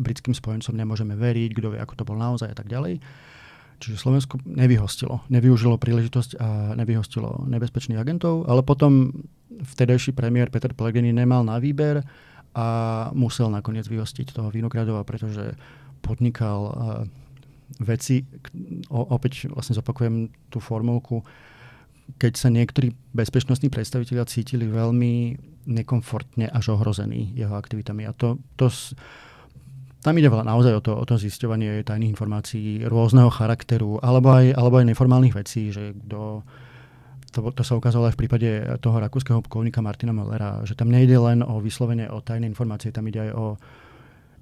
britským 0.00 0.32
spojencom 0.32 0.74
nemôžeme 0.74 1.14
veriť, 1.14 1.50
kto 1.54 1.76
vie, 1.76 1.80
ako 1.80 1.94
to 1.94 2.04
bol 2.08 2.16
naozaj 2.16 2.50
a 2.50 2.56
tak 2.56 2.68
ďalej. 2.68 3.00
Čiže 3.84 4.00
Slovensko 4.00 4.40
nevyhostilo, 4.48 5.20
nevyužilo 5.28 5.76
príležitosť 5.76 6.40
a 6.40 6.72
nevyhostilo 6.78 7.44
nebezpečných 7.50 8.00
agentov, 8.00 8.48
ale 8.48 8.64
potom 8.64 9.12
vtedajší 9.50 10.16
premiér 10.16 10.48
Peter 10.48 10.72
Pellegrini 10.72 11.12
nemal 11.12 11.44
na 11.44 11.60
výber 11.60 12.00
a 12.54 12.66
musel 13.12 13.50
nakoniec 13.50 13.84
vyhostiť 13.84 14.30
toho 14.30 14.48
Vinogradova, 14.48 15.02
pretože 15.02 15.58
podnikal 16.00 16.60
uh, 16.64 16.72
veci, 17.82 18.22
opäť 18.88 19.50
vlastne 19.50 19.74
zopakujem 19.74 20.30
tú 20.52 20.62
formulku, 20.62 21.24
keď 22.20 22.32
sa 22.36 22.48
niektorí 22.52 22.92
bezpečnostní 23.16 23.72
predstavitelia 23.72 24.28
cítili 24.28 24.68
veľmi 24.68 25.36
nekomfortne 25.64 26.52
až 26.52 26.76
ohrození 26.76 27.32
jeho 27.32 27.56
aktivitami. 27.56 28.04
A 28.04 28.12
to, 28.12 28.36
to 28.60 28.68
tam 30.04 30.20
ide 30.20 30.28
naozaj 30.28 30.72
o 30.76 30.82
to, 30.84 30.92
o 30.92 31.04
to 31.08 31.16
zisťovanie 31.16 31.80
tajných 31.80 32.12
informácií 32.12 32.84
rôzneho 32.84 33.32
charakteru, 33.32 33.96
alebo 34.04 34.36
aj, 34.36 34.52
alebo 34.52 34.76
aj 34.76 34.92
neformálnych 34.92 35.32
vecí, 35.32 35.72
že 35.72 35.96
kto, 35.96 36.44
to, 37.32 37.38
to 37.56 37.62
sa 37.64 37.80
ukázalo 37.80 38.12
aj 38.12 38.14
v 38.14 38.20
prípade 38.20 38.50
toho 38.84 39.00
rakúskeho 39.00 39.40
plukovníka 39.40 39.80
Martina 39.80 40.12
Möllera, 40.12 40.60
že 40.68 40.76
tam 40.76 40.92
nejde 40.92 41.16
len 41.16 41.40
o 41.40 41.56
vyslovene 41.56 42.12
o 42.12 42.20
tajné 42.20 42.44
informácie, 42.44 42.92
tam 42.92 43.08
ide 43.08 43.24
aj 43.24 43.32
o 43.32 43.46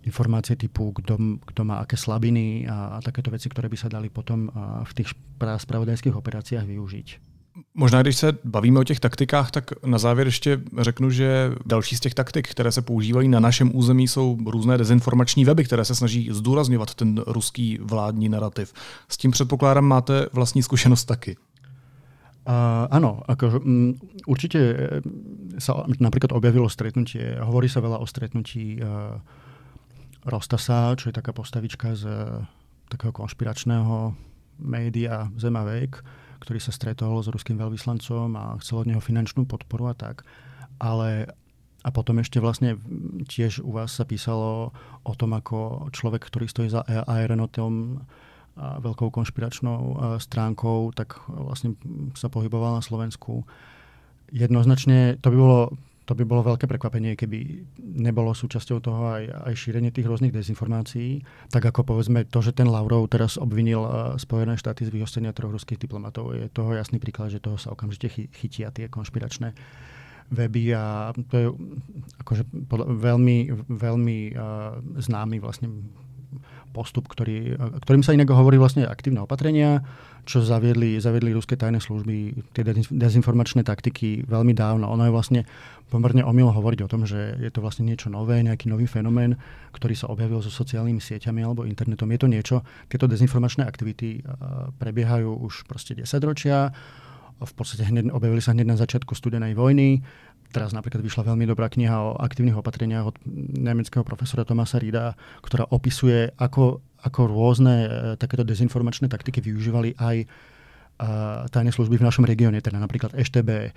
informácie 0.03 0.59
typu, 0.59 0.90
kto, 0.90 1.38
kto 1.46 1.61
má 1.62 1.79
aké 1.79 1.94
slabiny 1.94 2.66
a, 2.66 2.98
a 2.98 3.07
takéto 3.07 3.31
veci, 3.31 3.46
ktoré 3.46 3.70
by 3.70 3.79
sa 3.79 3.87
dali 3.87 4.11
potom 4.11 4.51
v 4.83 4.92
tých 4.98 5.14
spravodajských 5.38 6.18
operáciách 6.18 6.66
využiť. 6.66 7.31
Možná, 7.74 8.02
když 8.02 8.16
se 8.16 8.32
bavíme 8.44 8.80
o 8.80 8.84
těch 8.84 9.00
taktikách, 9.00 9.50
tak 9.50 9.84
na 9.86 9.98
závěr 9.98 10.26
ještě 10.26 10.60
řeknu, 10.78 11.10
že 11.10 11.52
další 11.66 11.96
z 11.96 12.00
těch 12.00 12.14
taktik, 12.14 12.48
které 12.48 12.72
se 12.72 12.82
používají 12.82 13.28
na 13.28 13.40
našem 13.40 13.70
území, 13.76 14.08
jsou 14.08 14.38
různé 14.46 14.78
dezinformační 14.78 15.44
weby, 15.44 15.64
které 15.64 15.84
se 15.84 15.94
snaží 15.94 16.28
zdůrazňovat 16.32 16.94
ten 16.94 17.18
ruský 17.26 17.78
vládní 17.82 18.28
narrativ. 18.28 18.72
S 19.08 19.16
tím 19.16 19.30
předpokládám, 19.30 19.84
máte 19.84 20.26
vlastní 20.32 20.62
zkušenost 20.62 21.04
taky. 21.04 21.36
Uh, 22.42 22.90
áno, 22.90 23.22
ako, 23.30 23.62
um, 23.62 23.94
určite 24.26 24.58
e, 24.58 24.76
sa 25.62 25.86
napríklad 25.86 26.34
objavilo 26.34 26.66
stretnutie, 26.66 27.38
hovorí 27.38 27.70
sa 27.70 27.78
veľa 27.78 28.02
o 28.02 28.06
stretnutí 28.06 28.82
uh, 28.82 29.14
Rostasa, 30.26 30.98
čo 30.98 31.06
je 31.06 31.14
taká 31.14 31.30
postavička 31.30 31.94
z 31.94 32.02
uh, 32.02 32.42
takého 32.90 33.14
konšpiračného 33.14 34.18
média 34.58 35.30
Zemavek, 35.38 36.02
ktorý 36.42 36.59
sa 36.59 36.74
stretol 36.74 37.22
s 37.22 37.31
ruským 37.31 37.55
veľvyslancom 37.55 38.35
a 38.35 38.59
chcel 38.59 38.83
od 38.83 38.90
neho 38.90 38.98
finančnú 38.98 39.46
podporu 39.46 39.88
a 39.90 39.94
tak. 39.94 40.26
Ale 40.83 41.31
a 41.83 41.88
potom 41.90 42.18
ešte 42.22 42.38
vlastne 42.38 42.78
tiež 43.26 43.62
u 43.62 43.74
vás 43.74 43.94
sa 43.94 44.07
písalo 44.07 44.70
o 45.02 45.12
tom, 45.18 45.35
ako 45.35 45.90
človek, 45.90 46.26
ktorý 46.26 46.46
stojí 46.46 46.68
za 46.70 46.87
Aeronotom, 46.87 48.02
a 48.52 48.76
veľkou 48.85 49.09
konšpiračnou 49.09 49.96
stránkou, 50.20 50.92
tak 50.92 51.16
vlastne 51.24 51.72
sa 52.12 52.28
pohyboval 52.28 52.76
na 52.76 52.85
Slovensku. 52.85 53.48
Jednoznačne 54.28 55.16
to 55.24 55.33
by 55.33 55.37
bolo 55.40 55.61
to 56.02 56.18
by 56.18 56.26
bolo 56.26 56.42
veľké 56.42 56.66
prekvapenie, 56.66 57.14
keby 57.14 57.62
nebolo 57.78 58.34
súčasťou 58.34 58.78
toho 58.82 59.02
aj, 59.14 59.24
aj 59.50 59.54
šírenie 59.54 59.94
tých 59.94 60.10
rôznych 60.10 60.34
dezinformácií. 60.34 61.22
Tak 61.54 61.62
ako 61.62 61.94
povedzme 61.94 62.26
to, 62.26 62.42
že 62.42 62.58
ten 62.58 62.66
Lavrov 62.66 63.06
teraz 63.06 63.38
obvinil 63.38 63.86
uh, 63.86 64.18
Spojené 64.18 64.58
štáty 64.58 64.82
z 64.82 64.90
vyhostenia 64.90 65.30
troch 65.30 65.54
ruských 65.54 65.78
diplomatov, 65.78 66.34
je 66.34 66.50
toho 66.50 66.74
jasný 66.74 66.98
príklad, 66.98 67.30
že 67.30 67.38
toho 67.38 67.54
sa 67.54 67.70
okamžite 67.70 68.10
chy, 68.10 68.26
chytia 68.34 68.74
tie 68.74 68.90
konšpiračné 68.90 69.54
weby 70.32 70.72
a 70.72 71.12
to 71.28 71.34
je 71.36 71.46
akože 72.24 72.42
veľmi, 72.72 73.52
veľmi 73.68 74.18
uh, 74.32 74.80
známy 74.96 75.36
vlastne 75.44 75.68
postup, 76.72 77.06
ktorý, 77.06 77.54
ktorým 77.85 78.00
sa 78.00 78.16
inak 78.16 78.32
hovorí 78.32 78.56
vlastne 78.56 78.88
aktívne 78.88 79.20
opatrenia, 79.20 79.85
čo 80.24 80.40
zaviedli, 80.40 80.96
zaviedli 80.96 81.35
ruské 81.37 81.58
tajné 81.58 81.82
služby, 81.82 82.48
tie 82.56 82.62
dezinformačné 82.88 83.62
taktiky 83.62 84.24
veľmi 84.24 84.56
dávno. 84.56 84.88
Ono 84.88 85.04
je 85.04 85.12
vlastne 85.12 85.40
pomerne 85.92 86.24
omyl 86.24 86.48
hovoriť 86.48 86.80
o 86.87 86.90
tom, 86.90 87.04
že 87.04 87.37
je 87.37 87.50
to 87.52 87.61
vlastne 87.61 87.85
niečo 87.85 88.08
nové, 88.08 88.40
nejaký 88.40 88.70
nový 88.72 88.88
fenomén, 88.88 89.37
ktorý 89.76 89.92
sa 89.92 90.08
objavil 90.08 90.40
so 90.40 90.48
sociálnymi 90.48 91.02
sieťami 91.02 91.44
alebo 91.44 91.68
internetom. 91.68 92.08
Je 92.08 92.20
to 92.22 92.28
niečo, 92.32 92.56
tieto 92.88 93.04
dezinformačné 93.04 93.68
aktivity 93.68 94.24
prebiehajú 94.80 95.28
už 95.42 95.68
proste 95.68 95.92
10 95.98 96.08
ročia, 96.24 96.72
v 97.42 97.52
podstate 97.58 97.82
hneď, 97.82 98.14
objavili 98.14 98.38
sa 98.38 98.54
hneď 98.54 98.66
na 98.70 98.78
začiatku 98.78 99.18
studenej 99.18 99.58
vojny. 99.58 99.98
Teraz 100.52 100.76
napríklad 100.76 101.00
vyšla 101.00 101.32
veľmi 101.32 101.48
dobrá 101.48 101.72
kniha 101.72 101.96
o 101.96 102.16
aktívnych 102.20 102.60
opatreniach 102.60 103.08
od 103.08 103.16
nemeckého 103.56 104.04
profesora 104.04 104.44
Tomasa 104.44 104.76
Rida, 104.76 105.16
ktorá 105.40 105.64
opisuje, 105.72 106.28
ako, 106.36 106.84
ako 107.00 107.20
rôzne 107.24 107.74
e, 107.82 107.88
takéto 108.20 108.44
dezinformačné 108.44 109.08
taktiky 109.08 109.40
využívali 109.40 109.96
aj 109.96 110.16
e, 110.22 110.26
tajné 111.48 111.72
služby 111.72 111.96
v 111.96 112.06
našom 112.06 112.28
regióne, 112.28 112.60
teda 112.60 112.76
napríklad 112.76 113.16
EŠTB, 113.16 113.72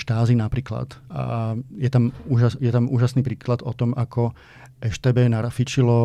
štázy 0.00 0.32
napríklad. 0.32 0.96
A 1.12 1.52
je, 1.76 1.88
tam 1.92 2.16
úžas, 2.24 2.56
je 2.56 2.72
tam 2.72 2.88
úžasný 2.88 3.20
príklad 3.20 3.60
o 3.60 3.72
tom, 3.76 3.92
ako 3.92 4.32
EŠTB 4.80 5.28
narafičilo 5.28 6.00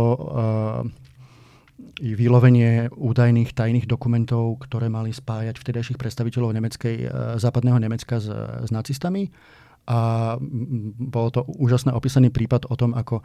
vylovenie 2.02 2.90
údajných 2.90 3.54
tajných 3.54 3.86
dokumentov, 3.86 4.66
ktoré 4.66 4.90
mali 4.90 5.14
spájať 5.14 5.62
vtedajších 5.62 6.02
predstaviteľov 6.02 6.54
nemeckej, 6.58 6.96
západného 7.38 7.78
Nemecka 7.78 8.18
s, 8.18 8.28
s 8.66 8.70
nacistami. 8.74 9.30
A 9.88 10.36
bolo 11.00 11.30
to 11.32 11.46
úžasne 11.48 11.96
opísaný 11.96 12.34
prípad 12.34 12.68
o 12.68 12.76
tom, 12.76 12.92
ako, 12.98 13.24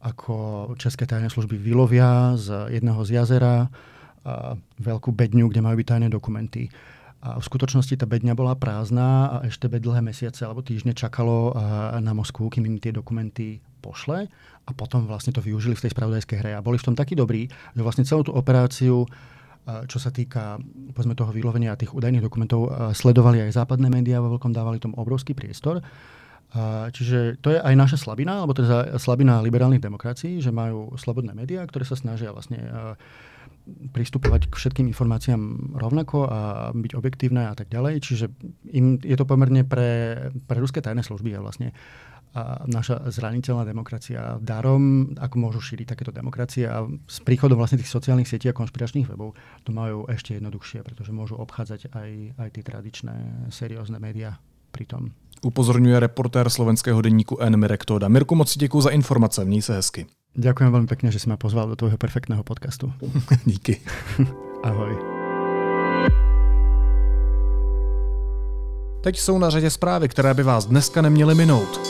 ako 0.00 0.34
české 0.80 1.04
tajné 1.04 1.28
služby 1.28 1.58
vylovia 1.58 2.38
z 2.38 2.72
jedného 2.80 3.02
z 3.04 3.10
jazera 3.18 3.68
a 4.24 4.56
veľkú 4.80 5.14
bedňu, 5.14 5.48
kde 5.48 5.60
majú 5.64 5.76
byť 5.78 5.88
tajné 5.88 6.08
dokumenty. 6.08 6.68
A 7.18 7.42
v 7.42 7.44
skutočnosti 7.44 7.98
tá 7.98 8.06
bedňa 8.06 8.38
bola 8.38 8.54
prázdna 8.54 9.26
a 9.26 9.36
ešte 9.50 9.66
dlhé 9.66 10.06
mesiace 10.06 10.46
alebo 10.46 10.62
týždne 10.62 10.94
čakalo 10.94 11.50
na 11.98 12.12
Moskvu, 12.14 12.46
kým 12.46 12.66
im 12.66 12.78
tie 12.78 12.94
dokumenty 12.94 13.58
pošle 13.78 14.28
a 14.66 14.70
potom 14.76 15.06
vlastne 15.06 15.32
to 15.32 15.40
využili 15.40 15.78
v 15.78 15.86
tej 15.86 15.94
spravodajskej 15.94 16.38
hre. 16.42 16.52
A 16.58 16.64
boli 16.64 16.76
v 16.76 16.86
tom 16.90 16.98
takí 16.98 17.14
dobrí, 17.14 17.48
že 17.48 17.80
vlastne 17.80 18.04
celú 18.04 18.26
tú 18.26 18.34
operáciu 18.34 19.06
čo 19.68 20.00
sa 20.00 20.08
týka 20.08 20.56
povedzme, 20.96 21.12
toho 21.12 21.28
vylovenia 21.28 21.76
tých 21.76 21.92
údajných 21.92 22.24
dokumentov, 22.24 22.72
sledovali 22.96 23.44
aj 23.44 23.52
západné 23.52 23.92
médiá, 23.92 24.16
vo 24.16 24.32
veľkom 24.32 24.56
dávali 24.56 24.80
tomu 24.80 24.96
obrovský 24.96 25.36
priestor. 25.36 25.84
Čiže 26.88 27.44
to 27.44 27.52
je 27.52 27.60
aj 27.60 27.74
naša 27.76 28.00
slabina, 28.00 28.40
alebo 28.40 28.56
je 28.56 28.96
slabina 28.96 29.44
liberálnych 29.44 29.84
demokracií, 29.84 30.40
že 30.40 30.48
majú 30.48 30.96
slobodné 30.96 31.36
médiá, 31.36 31.60
ktoré 31.68 31.84
sa 31.84 32.00
snažia 32.00 32.32
vlastne 32.32 32.64
pristupovať 33.68 34.48
k 34.48 34.54
všetkým 34.56 34.88
informáciám 34.88 35.76
rovnako 35.76 36.24
a 36.24 36.72
byť 36.72 36.92
objektívne 36.96 37.52
a 37.52 37.54
tak 37.54 37.68
ďalej. 37.68 38.00
Čiže 38.00 38.32
im 38.72 38.96
je 39.04 39.16
to 39.20 39.28
pomerne 39.28 39.68
pre, 39.68 40.16
pre 40.48 40.56
ruské 40.56 40.80
tajné 40.80 41.04
služby 41.04 41.36
a 41.36 41.44
vlastne 41.44 41.76
a 41.76 42.17
naša 42.66 43.08
zraniteľná 43.10 43.64
demokracia 43.64 44.36
darom, 44.38 45.14
ako 45.16 45.36
môžu 45.38 45.60
šíriť 45.60 45.96
takéto 45.96 46.12
demokracie 46.12 46.68
a 46.68 46.84
s 47.08 47.18
príchodom 47.24 47.58
vlastne 47.58 47.80
tých 47.80 47.90
sociálnych 47.90 48.28
sietí 48.28 48.46
a 48.48 48.56
konšpiračných 48.56 49.08
webov 49.08 49.34
to 49.64 49.70
majú 49.72 50.04
ešte 50.06 50.36
jednoduchšie, 50.36 50.84
pretože 50.84 51.10
môžu 51.10 51.40
obchádzať 51.40 51.90
aj, 51.92 52.10
aj 52.38 52.48
tie 52.54 52.62
tradičné 52.62 53.14
seriózne 53.50 53.98
médiá 53.98 54.38
pritom. 54.70 55.10
Upozorňuje 55.42 56.02
reportér 56.02 56.50
slovenského 56.50 56.98
denníku 56.98 57.38
N. 57.38 57.56
Mirek 57.56 57.84
Toda. 57.84 58.08
Mirku, 58.08 58.34
moc 58.34 58.56
děkuji 58.58 58.80
za 58.80 58.90
informace, 58.90 59.44
měj 59.44 59.62
se 59.62 59.74
hezky. 59.74 60.06
Ďakujem 60.38 60.70
veľmi 60.70 60.86
pekne, 60.86 61.08
že 61.10 61.18
si 61.18 61.26
ma 61.26 61.40
pozval 61.40 61.66
do 61.66 61.74
tvojho 61.74 61.98
perfektného 61.98 62.44
podcastu. 62.44 62.92
Díky. 63.48 63.80
Ahoj. 64.68 64.94
Teď 69.02 69.18
jsou 69.18 69.38
na 69.38 69.50
řadě 69.50 69.70
zprávy, 69.70 70.08
které 70.08 70.34
by 70.34 70.42
vás 70.42 70.66
dneska 70.66 71.02
neměly 71.02 71.34
minout. 71.34 71.80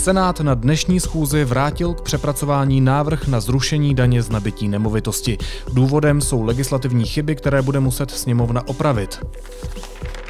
Senát 0.00 0.40
na 0.40 0.54
dnešní 0.54 1.00
schůzi 1.00 1.44
vrátil 1.44 1.94
k 1.94 2.00
přepracování 2.00 2.80
návrh 2.80 3.28
na 3.28 3.40
zrušení 3.40 3.94
daně 3.94 4.22
z 4.22 4.30
nabití 4.30 4.68
nemovitosti. 4.68 5.38
Důvodem 5.72 6.20
jsou 6.20 6.42
legislativní 6.42 7.06
chyby, 7.06 7.36
které 7.36 7.62
bude 7.62 7.80
muset 7.80 8.10
sněmovna 8.10 8.68
opravit. 8.68 9.26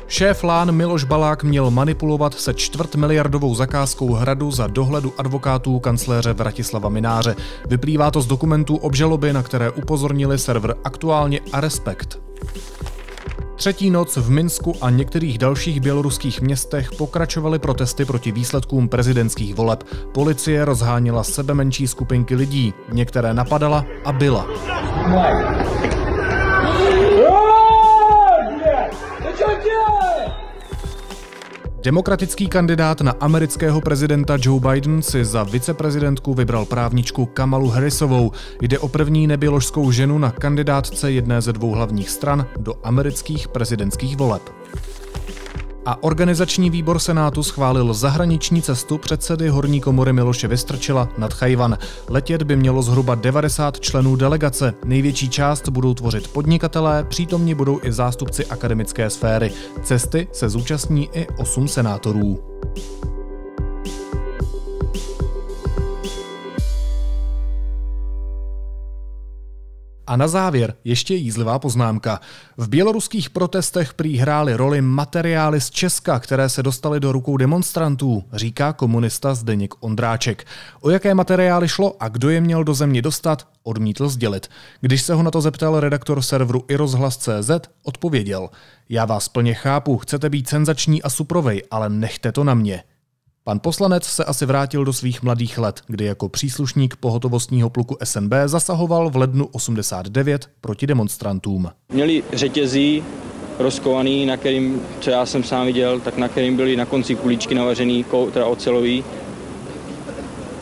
Šéf 0.09 0.45
Lán 0.45 0.73
Miloš 0.73 1.05
Balák 1.05 1.45
měl 1.45 1.71
manipulovat 1.71 2.35
se 2.35 2.55
čtvrt 2.55 2.95
miliardovou 2.95 3.55
zakázkou 3.55 4.13
hradu 4.13 4.51
za 4.51 4.67
dohledu 4.67 5.13
advokátů 5.19 5.79
kancléře 5.79 6.33
Vratislava 6.33 6.89
Mináře. 6.89 7.37
Vyplývá 7.69 8.11
to 8.11 8.21
z 8.21 8.27
dokumentů 8.27 8.77
obžaloby, 8.77 9.33
na 9.33 9.43
které 9.43 9.71
upozornili 9.71 10.39
server 10.39 10.75
Aktuálně 10.85 11.41
a 11.53 11.61
Respekt. 11.61 12.19
Třetí 13.61 13.91
noc 13.91 14.17
v 14.17 14.31
Minsku 14.31 14.75
a 14.81 14.91
některých 14.91 15.39
dalších 15.39 15.81
běloruských 15.81 16.41
městech 16.41 16.91
pokračovaly 16.99 17.59
protesty 17.59 18.05
proti 18.05 18.33
výsledkům 18.33 18.89
prezidentských 18.89 19.55
voleb. 19.55 19.85
Policie 20.15 20.65
rozháněla 20.65 21.25
sebe 21.25 21.55
menší 21.55 21.89
skupinky 21.89 22.35
lidí, 22.35 22.75
některé 22.93 23.35
napadala 23.35 23.85
a 24.05 24.13
byla. 24.13 24.47
Demokratický 31.83 32.49
kandidát 32.49 33.01
na 33.01 33.13
amerického 33.21 33.81
prezidenta 33.81 34.37
Joe 34.41 34.61
Biden 34.61 35.03
si 35.03 35.25
za 35.25 35.43
viceprezidentku 35.43 36.35
vybral 36.35 36.65
právničku 36.65 37.27
Kamalu 37.27 37.69
Harrisovou. 37.69 38.33
Jde 38.61 38.79
o 38.79 38.89
první 38.89 39.27
neběložskou 39.27 39.91
ženu 39.91 40.19
na 40.19 40.31
kandidátce 40.31 41.13
jedné 41.13 41.41
ze 41.41 41.53
dvou 41.53 41.71
hlavních 41.71 42.11
stran 42.11 42.47
do 42.57 42.75
amerických 42.83 43.49
prezidentských 43.49 44.17
voleb 44.17 44.43
a 45.87 46.03
organizační 46.03 46.71
výbor 46.71 46.99
Senátu 46.99 47.43
schválil 47.43 47.95
zahraniční 47.95 48.63
cestu 48.63 48.99
předsedy 48.99 49.49
horní 49.49 49.81
komory 49.81 50.13
Miloše 50.13 50.49
Vystrčila 50.49 51.09
nad 51.19 51.35
Chajvan. 51.35 51.79
Letět 52.09 52.43
by 52.43 52.57
mělo 52.57 52.83
zhruba 52.83 53.15
90 53.15 53.81
členů 53.81 54.17
delegace. 54.17 54.75
Největší 54.85 55.29
část 55.29 55.69
budou 55.69 55.95
tvořit 55.95 56.29
podnikatelé, 56.29 57.05
přítomní 57.05 57.55
budou 57.55 57.81
i 57.83 57.93
zástupci 57.93 58.47
akademické 58.47 59.11
sféry. 59.11 59.53
Cesty 59.83 60.29
se 60.33 60.49
zúčastní 60.49 61.11
i 61.13 61.27
8 61.39 61.69
senátorů. 61.69 62.39
A 70.11 70.17
na 70.17 70.29
závěr 70.29 70.75
ještě 70.85 71.15
jízlivá 71.15 71.59
poznámka. 71.59 72.21
V 72.57 72.69
běloruských 72.69 73.31
protestech 73.31 73.95
prý 73.95 74.17
hrály 74.17 74.55
roli 74.55 74.81
materiály 74.81 75.61
z 75.61 75.71
Česka, 75.71 76.19
které 76.19 76.49
se 76.49 76.63
dostaly 76.63 77.01
do 77.01 77.13
rukou 77.13 77.37
demonstrantů, 77.37 78.25
říká 78.33 78.73
komunista 78.73 79.35
Zdeněk 79.35 79.75
Ondráček. 79.81 80.47
O 80.81 80.91
jaké 80.91 81.15
materiály 81.15 81.69
šlo 81.69 81.97
a 82.01 82.09
kdo 82.09 82.31
je 82.31 82.41
měl 82.41 82.65
do 82.65 82.75
země 82.75 83.03
dostat, 83.03 83.49
odmítl 83.63 84.09
sdělit. 84.09 84.49
Když 84.81 85.03
se 85.03 85.15
ho 85.15 85.23
na 85.23 85.31
to 85.31 85.41
zeptal 85.41 85.81
redaktor 85.81 86.23
serveru 86.23 86.65
iRozhlas.cz, 86.69 87.51
odpověděl. 87.83 88.49
Já 88.89 89.05
vás 89.05 89.29
plně 89.29 89.55
chápu, 89.55 89.99
chcete 89.99 90.31
být 90.31 90.49
senzační 90.49 91.03
a 91.03 91.11
suprovej, 91.11 91.63
ale 91.71 91.91
nechte 91.91 92.33
to 92.33 92.45
na 92.45 92.55
mě. 92.55 92.83
Pan 93.51 93.61
poslanec 93.61 94.05
se 94.05 94.25
asi 94.25 94.47
vrátil 94.47 94.85
do 94.85 94.93
svých 94.93 95.23
mladých 95.23 95.59
let, 95.59 95.81
kdy 95.87 96.05
jako 96.05 96.29
příslušník 96.29 96.97
pohotovostního 96.97 97.71
pluku 97.71 97.97
SNB 98.05 98.33
zasahoval 98.47 99.11
v 99.11 99.17
lednu 99.17 99.47
89 99.47 100.49
proti 100.61 100.87
demonstrantům. 100.87 101.71
Měli 101.93 102.25
řetězí 102.33 103.05
rozkovaný, 103.59 104.27
na 104.27 104.37
kterým, 104.37 104.83
co 105.01 105.11
já 105.11 105.27
jsem 105.27 105.45
sám 105.45 105.67
viděl, 105.67 106.01
tak 106.01 106.17
na 106.17 106.29
kterým 106.29 106.57
byly 106.57 106.77
na 106.77 106.87
konci 106.87 107.15
kuličky 107.15 107.55
navařený, 107.55 108.05
teda 108.33 108.47
ocelový. 108.47 109.05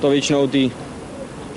To 0.00 0.10
většinou 0.10 0.46
ty, 0.46 0.70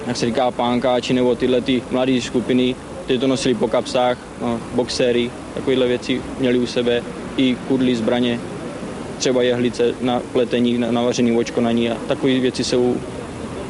jak 0.07 0.17
se 0.17 0.25
říká, 0.25 0.51
pánkáči 0.51 1.13
nebo 1.13 1.35
tyhle 1.35 1.61
ty 1.61 1.83
mladé 1.91 2.21
skupiny, 2.21 2.75
ty 3.07 3.17
to 3.17 3.27
nosili 3.27 3.55
po 3.55 3.67
kapsách, 3.67 4.17
no, 4.41 4.59
boxéry, 4.75 5.31
takovéhle 5.53 5.87
věci 5.87 6.21
měli 6.39 6.59
u 6.59 6.67
sebe, 6.67 7.03
i 7.37 7.55
kudly, 7.67 7.95
zbraně, 7.95 8.39
třeba 9.21 9.43
jehlice 9.43 9.93
na 10.01 10.19
pletení, 10.19 10.77
na 10.77 11.01
na 11.61 11.71
ní 11.71 11.89
a 11.91 11.95
takové 12.07 12.39
věci 12.39 12.63
se 12.63 12.77
u 12.77 12.97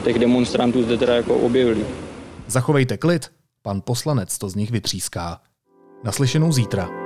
těch 0.03 0.19
demonstrantů 0.19 0.83
zde 0.83 0.97
teda 0.97 1.15
jako 1.15 1.35
objevily. 1.35 1.85
Zachovejte 2.47 2.97
klid, 2.97 3.31
pan 3.61 3.81
poslanec 3.85 4.37
to 4.37 4.49
z 4.49 4.55
nich 4.55 4.71
vytříská. 4.71 5.41
Naslyšenou 6.03 6.51
zítra. 6.51 7.00